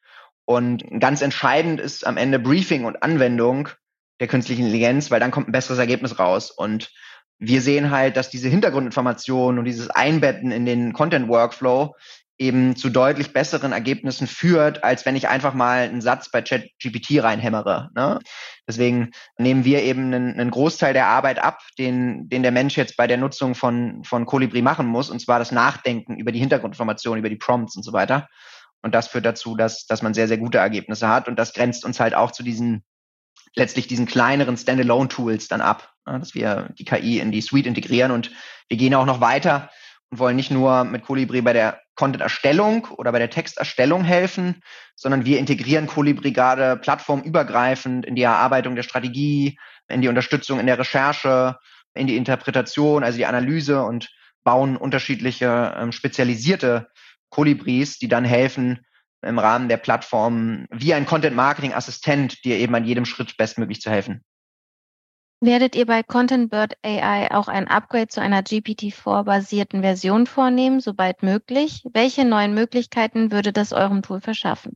Und 0.46 0.84
ganz 1.00 1.22
entscheidend 1.22 1.80
ist 1.80 2.06
am 2.06 2.18
Ende 2.18 2.40
Briefing 2.40 2.86
und 2.86 3.04
Anwendung 3.04 3.70
der 4.20 4.28
künstlichen 4.28 4.62
Intelligenz, 4.62 5.12
weil 5.12 5.20
dann 5.20 5.32
kommt 5.32 5.48
ein 5.48 5.52
besseres 5.52 5.80
Ergebnis 5.80 6.20
raus. 6.20 6.52
Und 6.52 6.92
wir 7.38 7.62
sehen 7.62 7.92
halt, 7.92 8.18
dass 8.18 8.30
diese 8.30 8.50
Hintergrundinformationen 8.50 9.60
und 9.60 9.66
dieses 9.66 9.90
Einbetten 9.90 10.52
in 10.52 10.66
den 10.66 10.94
Content 10.94 11.30
Workflow 11.30 11.96
eben 12.40 12.78
zu 12.78 12.90
deutlich 12.90 13.34
besseren 13.34 13.74
Ergebnissen 13.74 14.26
führt, 14.26 14.84
als 14.84 15.06
wenn 15.06 15.18
ich 15.18 15.28
einfach 15.28 15.54
mal 15.54 15.82
einen 15.82 16.02
Satz 16.02 16.32
bei 16.32 16.42
ChatGPT 16.42 17.22
reinhämmere. 17.22 17.90
Ne? 17.94 18.20
Deswegen 18.66 19.12
nehmen 19.38 19.66
wir 19.66 19.84
eben 19.84 20.06
einen, 20.14 20.40
einen, 20.40 20.50
Großteil 20.50 20.94
der 20.94 21.08
Arbeit 21.08 21.38
ab, 21.40 21.60
den, 21.78 22.30
den 22.30 22.42
der 22.42 22.54
Mensch 22.54 22.78
jetzt 22.78 22.96
bei 22.96 23.08
der 23.08 23.18
Nutzung 23.18 23.56
von, 23.56 24.04
von 24.06 24.26
Colibri 24.26 24.62
machen 24.62 24.88
muss, 24.88 25.10
und 25.10 25.20
zwar 25.20 25.38
das 25.38 25.52
Nachdenken 25.52 26.18
über 26.18 26.32
die 26.32 26.40
Hintergrundinformationen, 26.40 27.20
über 27.20 27.30
die 27.30 27.36
Prompts 27.36 27.76
und 27.76 27.84
so 27.84 27.92
weiter. 27.92 28.30
Und 28.82 28.96
das 28.96 29.10
führt 29.10 29.26
dazu, 29.26 29.58
dass, 29.58 29.86
dass 29.86 30.02
man 30.02 30.14
sehr, 30.14 30.30
sehr 30.30 30.38
gute 30.38 30.60
Ergebnisse 30.60 31.10
hat. 31.10 31.28
Und 31.28 31.38
das 31.38 31.54
grenzt 31.54 31.84
uns 31.84 32.00
halt 32.00 32.16
auch 32.16 32.32
zu 32.32 32.44
diesen, 32.44 32.86
letztlich 33.54 33.88
diesen 33.88 34.06
kleineren 34.06 34.56
Standalone-Tools 34.56 35.50
dann 35.50 35.60
ab, 35.60 35.92
ne? 36.06 36.18
dass 36.20 36.34
wir 36.34 36.70
die 36.80 36.86
KI 36.86 37.20
in 37.20 37.34
die 37.34 37.42
Suite 37.42 37.68
integrieren. 37.68 38.12
Und 38.12 38.32
wir 38.70 38.78
gehen 38.78 38.96
auch 38.96 39.06
noch 39.06 39.20
weiter 39.20 39.70
und 40.10 40.20
wollen 40.20 40.38
nicht 40.38 40.52
nur 40.52 40.86
mit 40.86 41.04
Colibri 41.04 41.42
bei 41.42 41.52
der 41.52 41.82
Content-Erstellung 42.00 42.88
oder 42.96 43.12
bei 43.12 43.20
der 43.20 43.30
Texterstellung 43.30 44.06
helfen, 44.06 44.62
sondern 44.96 45.26
wir 45.26 45.38
integrieren 45.38 45.86
gerade 46.32 46.78
plattformübergreifend 46.78 48.06
in 48.06 48.16
die 48.16 48.22
Erarbeitung 48.22 48.78
der 48.78 48.84
Strategie, 48.84 49.60
in 49.90 50.02
die 50.02 50.08
Unterstützung 50.08 50.62
in 50.62 50.66
der 50.66 50.80
Recherche, 50.80 51.58
in 51.94 52.08
die 52.08 52.16
Interpretation, 52.16 53.04
also 53.04 53.18
die 53.18 53.26
Analyse 53.26 53.84
und 53.84 54.08
bauen 54.46 54.78
unterschiedliche 54.78 55.76
ähm, 55.78 55.92
spezialisierte 55.92 56.88
Kolibris, 57.32 58.00
die 58.00 58.08
dann 58.08 58.24
helfen, 58.24 58.80
im 59.22 59.38
Rahmen 59.38 59.68
der 59.68 59.76
Plattform 59.76 60.68
wie 60.72 60.94
ein 60.94 61.06
Content-Marketing-Assistent 61.06 62.46
dir 62.46 62.60
eben 62.60 62.74
an 62.76 62.86
jedem 62.86 63.04
Schritt 63.04 63.36
bestmöglich 63.36 63.82
zu 63.82 63.92
helfen. 63.92 64.24
Werdet 65.42 65.74
ihr 65.78 65.86
bei 65.86 66.04
ContentBird 66.04 66.74
AI 66.84 67.32
auch 67.32 67.48
ein 67.48 67.70
Upgrade 67.70 68.10
zu 68.10 68.20
einer 68.20 68.42
GPT-4-basierten 68.42 69.82
Version 69.82 70.26
vornehmen, 70.26 70.82
sobald 70.82 71.24
möglich? 71.24 71.86
Welche 71.94 72.26
neuen 72.26 72.54
Möglichkeiten 72.54 73.32
würde 73.32 73.54
das 73.54 73.72
eurem 73.72 74.02
Tool 74.02 74.20
verschaffen? 74.20 74.76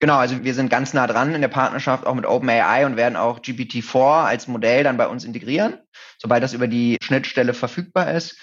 Genau, 0.00 0.16
also 0.16 0.42
wir 0.42 0.54
sind 0.54 0.68
ganz 0.68 0.94
nah 0.94 1.06
dran 1.06 1.32
in 1.32 1.42
der 1.42 1.48
Partnerschaft 1.48 2.06
auch 2.06 2.14
mit 2.14 2.26
OpenAI 2.26 2.86
und 2.86 2.96
werden 2.96 3.14
auch 3.14 3.38
GPT-4 3.38 4.24
als 4.24 4.48
Modell 4.48 4.82
dann 4.82 4.96
bei 4.96 5.06
uns 5.06 5.24
integrieren, 5.24 5.78
sobald 6.18 6.42
das 6.42 6.54
über 6.54 6.66
die 6.66 6.96
Schnittstelle 7.00 7.54
verfügbar 7.54 8.12
ist. 8.12 8.36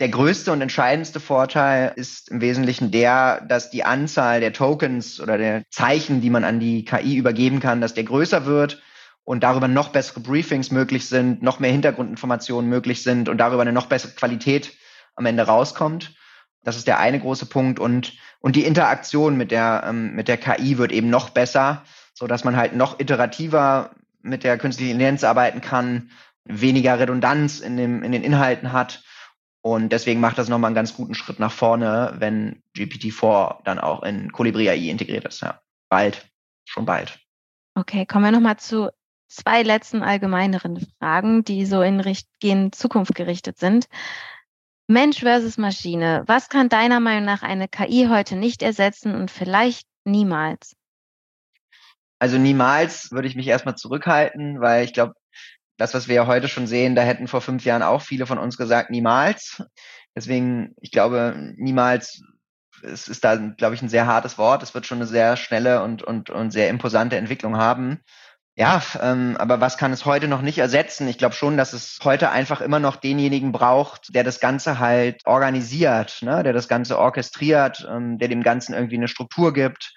Der 0.00 0.08
größte 0.08 0.50
und 0.50 0.62
entscheidendste 0.62 1.20
Vorteil 1.20 1.92
ist 1.94 2.28
im 2.28 2.40
Wesentlichen 2.40 2.90
der, 2.90 3.40
dass 3.42 3.70
die 3.70 3.84
Anzahl 3.84 4.40
der 4.40 4.52
Tokens 4.52 5.20
oder 5.20 5.38
der 5.38 5.62
Zeichen, 5.70 6.20
die 6.20 6.30
man 6.30 6.42
an 6.42 6.58
die 6.58 6.84
KI 6.84 7.14
übergeben 7.14 7.60
kann, 7.60 7.80
dass 7.80 7.94
der 7.94 8.02
größer 8.02 8.46
wird 8.46 8.82
und 9.24 9.42
darüber 9.42 9.68
noch 9.68 9.90
bessere 9.90 10.20
Briefings 10.20 10.70
möglich 10.70 11.08
sind, 11.08 11.42
noch 11.42 11.60
mehr 11.60 11.72
Hintergrundinformationen 11.72 12.68
möglich 12.68 13.02
sind 13.02 13.28
und 13.28 13.38
darüber 13.38 13.62
eine 13.62 13.72
noch 13.72 13.86
bessere 13.86 14.12
Qualität 14.12 14.72
am 15.14 15.26
Ende 15.26 15.44
rauskommt. 15.44 16.14
Das 16.64 16.76
ist 16.76 16.86
der 16.86 16.98
eine 16.98 17.20
große 17.20 17.46
Punkt 17.46 17.78
und 17.78 18.14
und 18.40 18.56
die 18.56 18.64
Interaktion 18.64 19.36
mit 19.36 19.50
der 19.50 19.84
ähm, 19.86 20.14
mit 20.14 20.28
der 20.28 20.36
KI 20.36 20.78
wird 20.78 20.92
eben 20.92 21.10
noch 21.10 21.30
besser, 21.30 21.84
so 22.14 22.26
dass 22.26 22.44
man 22.44 22.56
halt 22.56 22.74
noch 22.74 23.00
iterativer 23.00 23.90
mit 24.20 24.44
der 24.44 24.58
künstlichen 24.58 24.92
Intelligenz 24.92 25.24
arbeiten 25.24 25.60
kann, 25.60 26.10
weniger 26.44 26.98
Redundanz 26.98 27.60
in 27.60 27.76
dem 27.76 28.02
in 28.02 28.12
den 28.12 28.22
Inhalten 28.22 28.72
hat 28.72 29.02
und 29.62 29.90
deswegen 29.90 30.20
macht 30.20 30.38
das 30.38 30.48
nochmal 30.48 30.68
einen 30.68 30.74
ganz 30.74 30.94
guten 30.94 31.14
Schritt 31.14 31.38
nach 31.38 31.52
vorne, 31.52 32.14
wenn 32.18 32.62
GPT-4 32.76 33.62
dann 33.62 33.78
auch 33.78 34.02
in 34.02 34.32
Colibri 34.32 34.68
AI 34.68 34.90
integriert 34.90 35.24
ist. 35.24 35.40
Ja, 35.40 35.60
bald, 35.88 36.28
schon 36.64 36.84
bald. 36.84 37.20
Okay, 37.76 38.04
kommen 38.04 38.24
wir 38.24 38.32
nochmal 38.32 38.58
zu 38.58 38.90
zwei 39.34 39.62
letzten 39.62 40.02
allgemeineren 40.02 40.86
Fragen, 40.98 41.44
die 41.44 41.66
so 41.66 41.82
in 41.82 42.00
Richtung 42.00 42.72
Zukunft 42.72 43.14
gerichtet 43.14 43.58
sind. 43.58 43.86
Mensch 44.88 45.20
versus 45.20 45.58
Maschine. 45.58 46.24
Was 46.26 46.48
kann 46.48 46.68
deiner 46.68 47.00
Meinung 47.00 47.24
nach 47.24 47.42
eine 47.42 47.68
KI 47.68 48.08
heute 48.10 48.36
nicht 48.36 48.62
ersetzen 48.62 49.14
und 49.14 49.30
vielleicht 49.30 49.86
niemals? 50.04 50.76
Also 52.18 52.38
niemals 52.38 53.10
würde 53.10 53.28
ich 53.28 53.36
mich 53.36 53.48
erstmal 53.48 53.76
zurückhalten, 53.76 54.60
weil 54.60 54.84
ich 54.84 54.92
glaube, 54.92 55.14
das, 55.76 55.94
was 55.94 56.08
wir 56.08 56.14
ja 56.14 56.26
heute 56.26 56.48
schon 56.48 56.66
sehen, 56.66 56.94
da 56.94 57.02
hätten 57.02 57.26
vor 57.26 57.40
fünf 57.40 57.64
Jahren 57.64 57.82
auch 57.82 58.02
viele 58.02 58.26
von 58.26 58.38
uns 58.38 58.56
gesagt, 58.56 58.90
niemals. 58.90 59.64
Deswegen, 60.14 60.74
ich 60.80 60.90
glaube, 60.90 61.54
niemals 61.56 62.22
es 62.82 63.08
ist 63.08 63.24
da, 63.24 63.36
glaube 63.36 63.74
ich, 63.74 63.82
ein 63.82 63.88
sehr 63.88 64.06
hartes 64.06 64.38
Wort. 64.38 64.62
Es 64.62 64.74
wird 64.74 64.86
schon 64.86 64.98
eine 64.98 65.06
sehr 65.06 65.36
schnelle 65.36 65.82
und, 65.82 66.02
und, 66.02 66.30
und 66.30 66.50
sehr 66.50 66.68
imposante 66.68 67.16
Entwicklung 67.16 67.56
haben. 67.56 68.00
Ja, 68.54 68.82
ähm, 69.00 69.36
aber 69.38 69.62
was 69.62 69.78
kann 69.78 69.92
es 69.92 70.04
heute 70.04 70.28
noch 70.28 70.42
nicht 70.42 70.58
ersetzen? 70.58 71.08
Ich 71.08 71.16
glaube 71.16 71.34
schon, 71.34 71.56
dass 71.56 71.72
es 71.72 71.98
heute 72.04 72.30
einfach 72.30 72.60
immer 72.60 72.80
noch 72.80 72.96
denjenigen 72.96 73.50
braucht, 73.50 74.14
der 74.14 74.24
das 74.24 74.40
Ganze 74.40 74.78
halt 74.78 75.22
organisiert, 75.24 76.18
ne? 76.20 76.42
der 76.42 76.52
das 76.52 76.68
Ganze 76.68 76.98
orchestriert, 76.98 77.88
ähm, 77.90 78.18
der 78.18 78.28
dem 78.28 78.42
Ganzen 78.42 78.74
irgendwie 78.74 78.96
eine 78.96 79.08
Struktur 79.08 79.54
gibt. 79.54 79.94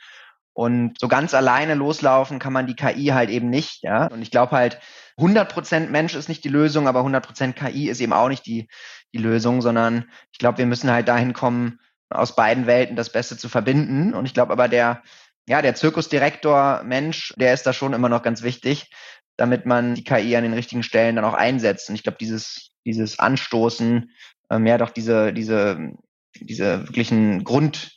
Und 0.53 0.97
so 1.01 1.09
ganz 1.09 1.33
alleine 1.33 1.73
loslaufen 1.73 2.39
kann 2.39 2.53
man 2.53 2.65
die 2.65 2.77
KI 2.77 3.07
halt 3.07 3.29
eben 3.29 3.49
nicht. 3.49 3.83
Ja? 3.83 4.07
Und 4.07 4.21
ich 4.21 4.31
glaube 4.31 4.55
halt, 4.55 4.79
100% 5.17 5.89
Mensch 5.89 6.15
ist 6.15 6.29
nicht 6.29 6.45
die 6.45 6.49
Lösung, 6.49 6.87
aber 6.87 7.01
100% 7.01 7.51
KI 7.51 7.89
ist 7.89 7.99
eben 7.99 8.13
auch 8.13 8.29
nicht 8.29 8.45
die, 8.45 8.69
die 9.13 9.17
Lösung, 9.17 9.61
sondern 9.61 10.09
ich 10.31 10.39
glaube, 10.39 10.59
wir 10.59 10.65
müssen 10.65 10.89
halt 10.89 11.09
dahin 11.09 11.33
kommen, 11.33 11.79
aus 12.09 12.35
beiden 12.37 12.67
Welten 12.67 12.95
das 12.95 13.11
Beste 13.11 13.35
zu 13.35 13.49
verbinden. 13.49 14.13
Und 14.13 14.25
ich 14.25 14.33
glaube 14.33 14.53
aber, 14.53 14.69
der, 14.69 15.01
ja, 15.47 15.61
der 15.61 15.75
Zirkusdirektor 15.75 16.83
Mensch, 16.83 17.33
der 17.37 17.53
ist 17.53 17.63
da 17.63 17.73
schon 17.73 17.93
immer 17.93 18.09
noch 18.09 18.23
ganz 18.23 18.41
wichtig, 18.41 18.91
damit 19.37 19.65
man 19.65 19.95
die 19.95 20.03
KI 20.03 20.35
an 20.35 20.43
den 20.43 20.53
richtigen 20.53 20.83
Stellen 20.83 21.15
dann 21.15 21.25
auch 21.25 21.33
einsetzt. 21.33 21.89
Und 21.89 21.95
ich 21.95 22.03
glaube, 22.03 22.17
dieses, 22.19 22.71
dieses 22.85 23.19
Anstoßen, 23.19 24.09
ähm, 24.49 24.65
ja, 24.65 24.77
doch 24.77 24.89
diese, 24.89 25.33
diese, 25.33 25.91
diese 26.39 26.87
wirklichen 26.87 27.43
Grund, 27.43 27.95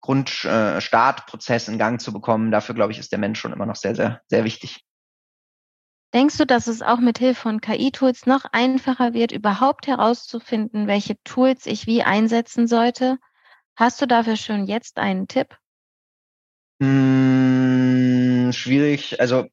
Grundstartprozess 0.00 1.68
äh, 1.68 1.72
in 1.72 1.78
Gang 1.78 2.00
zu 2.00 2.12
bekommen, 2.12 2.50
dafür 2.50 2.74
glaube 2.74 2.92
ich, 2.92 2.98
ist 2.98 3.12
der 3.12 3.18
Mensch 3.18 3.38
schon 3.38 3.52
immer 3.52 3.66
noch 3.66 3.76
sehr, 3.76 3.94
sehr, 3.94 4.20
sehr 4.28 4.44
wichtig. 4.44 4.84
Denkst 6.12 6.38
du, 6.38 6.44
dass 6.44 6.66
es 6.66 6.82
auch 6.82 6.98
mit 6.98 7.18
Hilfe 7.18 7.40
von 7.40 7.60
KI-Tools 7.60 8.26
noch 8.26 8.44
einfacher 8.50 9.14
wird, 9.14 9.30
überhaupt 9.30 9.86
herauszufinden, 9.86 10.88
welche 10.88 11.22
Tools 11.22 11.66
ich 11.66 11.86
wie 11.86 12.02
einsetzen 12.02 12.66
sollte? 12.66 13.18
Hast 13.76 14.02
du 14.02 14.06
dafür 14.06 14.36
schon 14.36 14.66
jetzt 14.66 14.98
einen 14.98 15.28
Tipp? 15.28 15.56
Hm, 16.80 18.52
schwierig. 18.52 19.20
Also, 19.20 19.46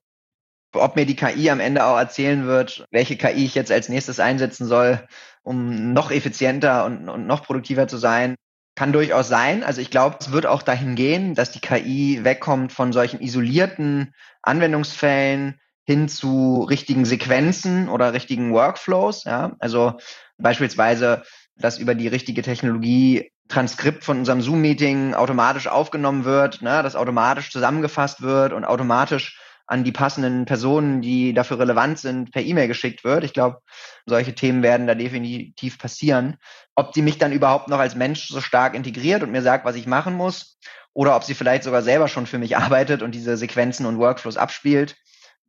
ob 0.73 0.95
mir 0.95 1.05
die 1.05 1.15
KI 1.15 1.49
am 1.51 1.59
Ende 1.59 1.85
auch 1.85 1.97
erzählen 1.97 2.45
wird, 2.47 2.85
welche 2.91 3.17
KI 3.17 3.45
ich 3.45 3.55
jetzt 3.55 3.71
als 3.71 3.89
nächstes 3.89 4.19
einsetzen 4.19 4.67
soll, 4.67 5.07
um 5.43 5.93
noch 5.93 6.11
effizienter 6.11 6.85
und, 6.85 7.09
und 7.09 7.27
noch 7.27 7.43
produktiver 7.43 7.87
zu 7.87 7.97
sein, 7.97 8.35
kann 8.75 8.93
durchaus 8.93 9.27
sein. 9.29 9.63
Also 9.63 9.81
ich 9.81 9.91
glaube, 9.91 10.17
es 10.19 10.31
wird 10.31 10.45
auch 10.47 10.63
dahin 10.63 10.95
gehen, 10.95 11.35
dass 11.35 11.51
die 11.51 11.61
KI 11.61 12.21
wegkommt 12.23 12.73
von 12.73 12.93
solchen 12.93 13.21
isolierten 13.21 14.13
Anwendungsfällen 14.43 15.59
hin 15.85 16.09
zu 16.09 16.63
richtigen 16.63 17.05
Sequenzen 17.05 17.89
oder 17.89 18.13
richtigen 18.13 18.53
Workflows. 18.53 19.23
Ja? 19.25 19.55
Also 19.59 19.97
beispielsweise, 20.37 21.23
dass 21.55 21.79
über 21.79 21.95
die 21.95 22.07
richtige 22.09 22.43
Technologie 22.43 23.31
Transkript 23.47 24.03
von 24.03 24.19
unserem 24.19 24.41
Zoom-Meeting 24.41 25.13
automatisch 25.13 25.67
aufgenommen 25.67 26.25
wird, 26.25 26.61
ne, 26.61 26.83
das 26.83 26.95
automatisch 26.95 27.51
zusammengefasst 27.51 28.21
wird 28.21 28.53
und 28.53 28.65
automatisch 28.65 29.39
an 29.67 29.83
die 29.83 29.91
passenden 29.91 30.45
Personen, 30.45 31.01
die 31.01 31.33
dafür 31.33 31.59
relevant 31.59 31.99
sind, 31.99 32.31
per 32.31 32.41
E-Mail 32.41 32.69
geschickt 32.69 33.03
wird. 33.03 33.25
Ich 33.25 33.33
glaube, 33.33 33.59
solche 34.05 34.33
Themen 34.33 34.63
werden 34.63 34.87
da 34.87 34.95
definitiv 34.95 35.77
passieren. 35.77 36.37
Ob 36.75 36.93
die 36.93 37.01
mich 37.01 37.17
dann 37.17 37.33
überhaupt 37.33 37.67
noch 37.67 37.79
als 37.79 37.95
Mensch 37.95 38.29
so 38.29 38.39
stark 38.39 38.75
integriert 38.75 39.23
und 39.23 39.31
mir 39.31 39.41
sagt, 39.41 39.65
was 39.65 39.75
ich 39.75 39.85
machen 39.85 40.13
muss, 40.13 40.57
oder 40.93 41.15
ob 41.15 41.23
sie 41.23 41.35
vielleicht 41.35 41.63
sogar 41.63 41.83
selber 41.83 42.07
schon 42.07 42.25
für 42.25 42.39
mich 42.39 42.57
arbeitet 42.57 43.03
und 43.03 43.13
diese 43.13 43.37
Sequenzen 43.37 43.85
und 43.85 43.99
Workflows 43.99 44.37
abspielt, 44.37 44.95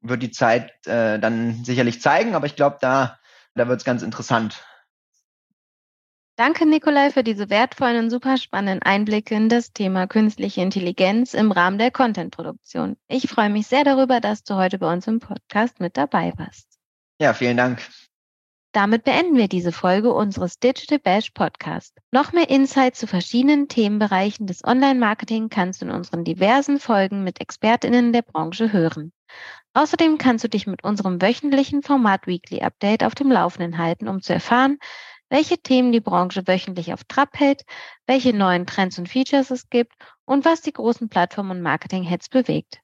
wird 0.03 0.23
die 0.23 0.31
Zeit 0.31 0.73
äh, 0.87 1.19
dann 1.19 1.65
sicherlich 1.65 2.03
zeigen. 2.03 2.35
Aber 2.35 2.47
ich 2.47 2.57
glaube, 2.57 2.77
da, 2.81 3.19
da 3.55 3.69
wird 3.69 3.81
es 3.81 3.85
ganz 3.85 4.03
interessant. 4.03 4.63
Danke, 6.39 6.67
Nikolai, 6.67 7.11
für 7.11 7.25
diese 7.25 7.51
wertvollen 7.51 8.05
und 8.05 8.11
super 8.11 8.37
spannenden 8.37 8.81
Einblicke 8.81 9.35
in 9.35 9.49
das 9.49 9.73
Thema 9.73 10.07
künstliche 10.07 10.61
Intelligenz 10.61 11.35
im 11.35 11.51
Rahmen 11.51 11.79
der 11.79 11.91
Content-Produktion. 11.91 12.97
Ich 13.09 13.29
freue 13.29 13.51
mich 13.51 13.67
sehr 13.67 13.83
darüber, 13.83 14.21
dass 14.21 14.45
du 14.45 14.55
heute 14.55 14.79
bei 14.79 14.93
uns 14.93 15.09
im 15.09 15.19
Podcast 15.19 15.81
mit 15.81 15.97
dabei 15.97 16.33
warst. 16.37 16.79
Ja, 17.21 17.35
vielen 17.35 17.57
Dank. 17.57 17.83
Damit 18.71 19.03
beenden 19.03 19.37
wir 19.37 19.49
diese 19.49 19.73
Folge 19.73 20.15
unseres 20.15 20.61
Digital 20.61 21.01
Bash 21.01 21.31
Podcast. 21.31 21.99
Noch 22.13 22.33
mehr 22.33 22.49
Insights 22.49 23.01
zu 23.01 23.09
verschiedenen 23.09 23.67
Themenbereichen 23.67 24.47
des 24.47 24.63
Online-Marketing 24.63 25.49
kannst 25.49 25.83
du 25.83 25.87
in 25.87 25.91
unseren 25.91 26.23
diversen 26.23 26.79
Folgen 26.79 27.25
mit 27.25 27.41
ExpertInnen 27.41 28.13
der 28.13 28.23
Branche 28.23 28.73
hören. 28.73 29.11
Außerdem 29.75 30.19
kannst 30.19 30.45
du 30.45 30.49
dich 30.49 30.69
mit 30.69 30.85
unserem 30.85 31.21
wöchentlichen 31.21 31.83
Format 31.83 32.29
Weekly 32.29 32.61
Update 32.63 33.03
auf 33.03 33.17
dem 33.17 33.33
Laufenden 33.33 33.79
halten, 33.79 34.07
um 34.07 34.23
zu 34.23 34.33
erfahren, 34.35 34.79
welche 35.29 35.59
Themen 35.59 35.93
die 35.93 36.01
Branche 36.01 36.47
wöchentlich 36.47 36.93
auf 36.93 37.05
Trab 37.05 37.39
hält, 37.39 37.65
welche 38.07 38.33
neuen 38.33 38.67
Trends 38.67 38.99
und 38.99 39.09
Features 39.09 39.51
es 39.51 39.69
gibt 39.69 39.93
und 40.25 40.45
was 40.45 40.63
die 40.63 40.73
großen 40.73 41.09
Plattformen 41.09 41.53
und 41.53 41.63
Marketing-Heads 41.63 42.29
bewegt. 42.29 42.81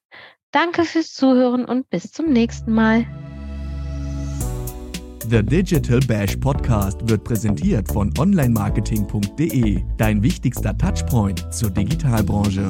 Danke 0.50 0.85
fürs 0.85 1.12
Zuhören 1.12 1.64
und 1.64 1.90
bis 1.90 2.12
zum 2.12 2.33
nächsten 2.33 2.72
Mal. 2.72 3.07
The 5.28 5.42
Digital 5.42 6.00
Bash 6.00 6.37
Podcast 6.37 7.09
wird 7.09 7.24
präsentiert 7.24 7.90
von 7.90 8.12
onlinemarketing.de, 8.18 9.83
dein 9.96 10.22
wichtigster 10.22 10.76
Touchpoint 10.76 11.52
zur 11.52 11.70
Digitalbranche. 11.70 12.68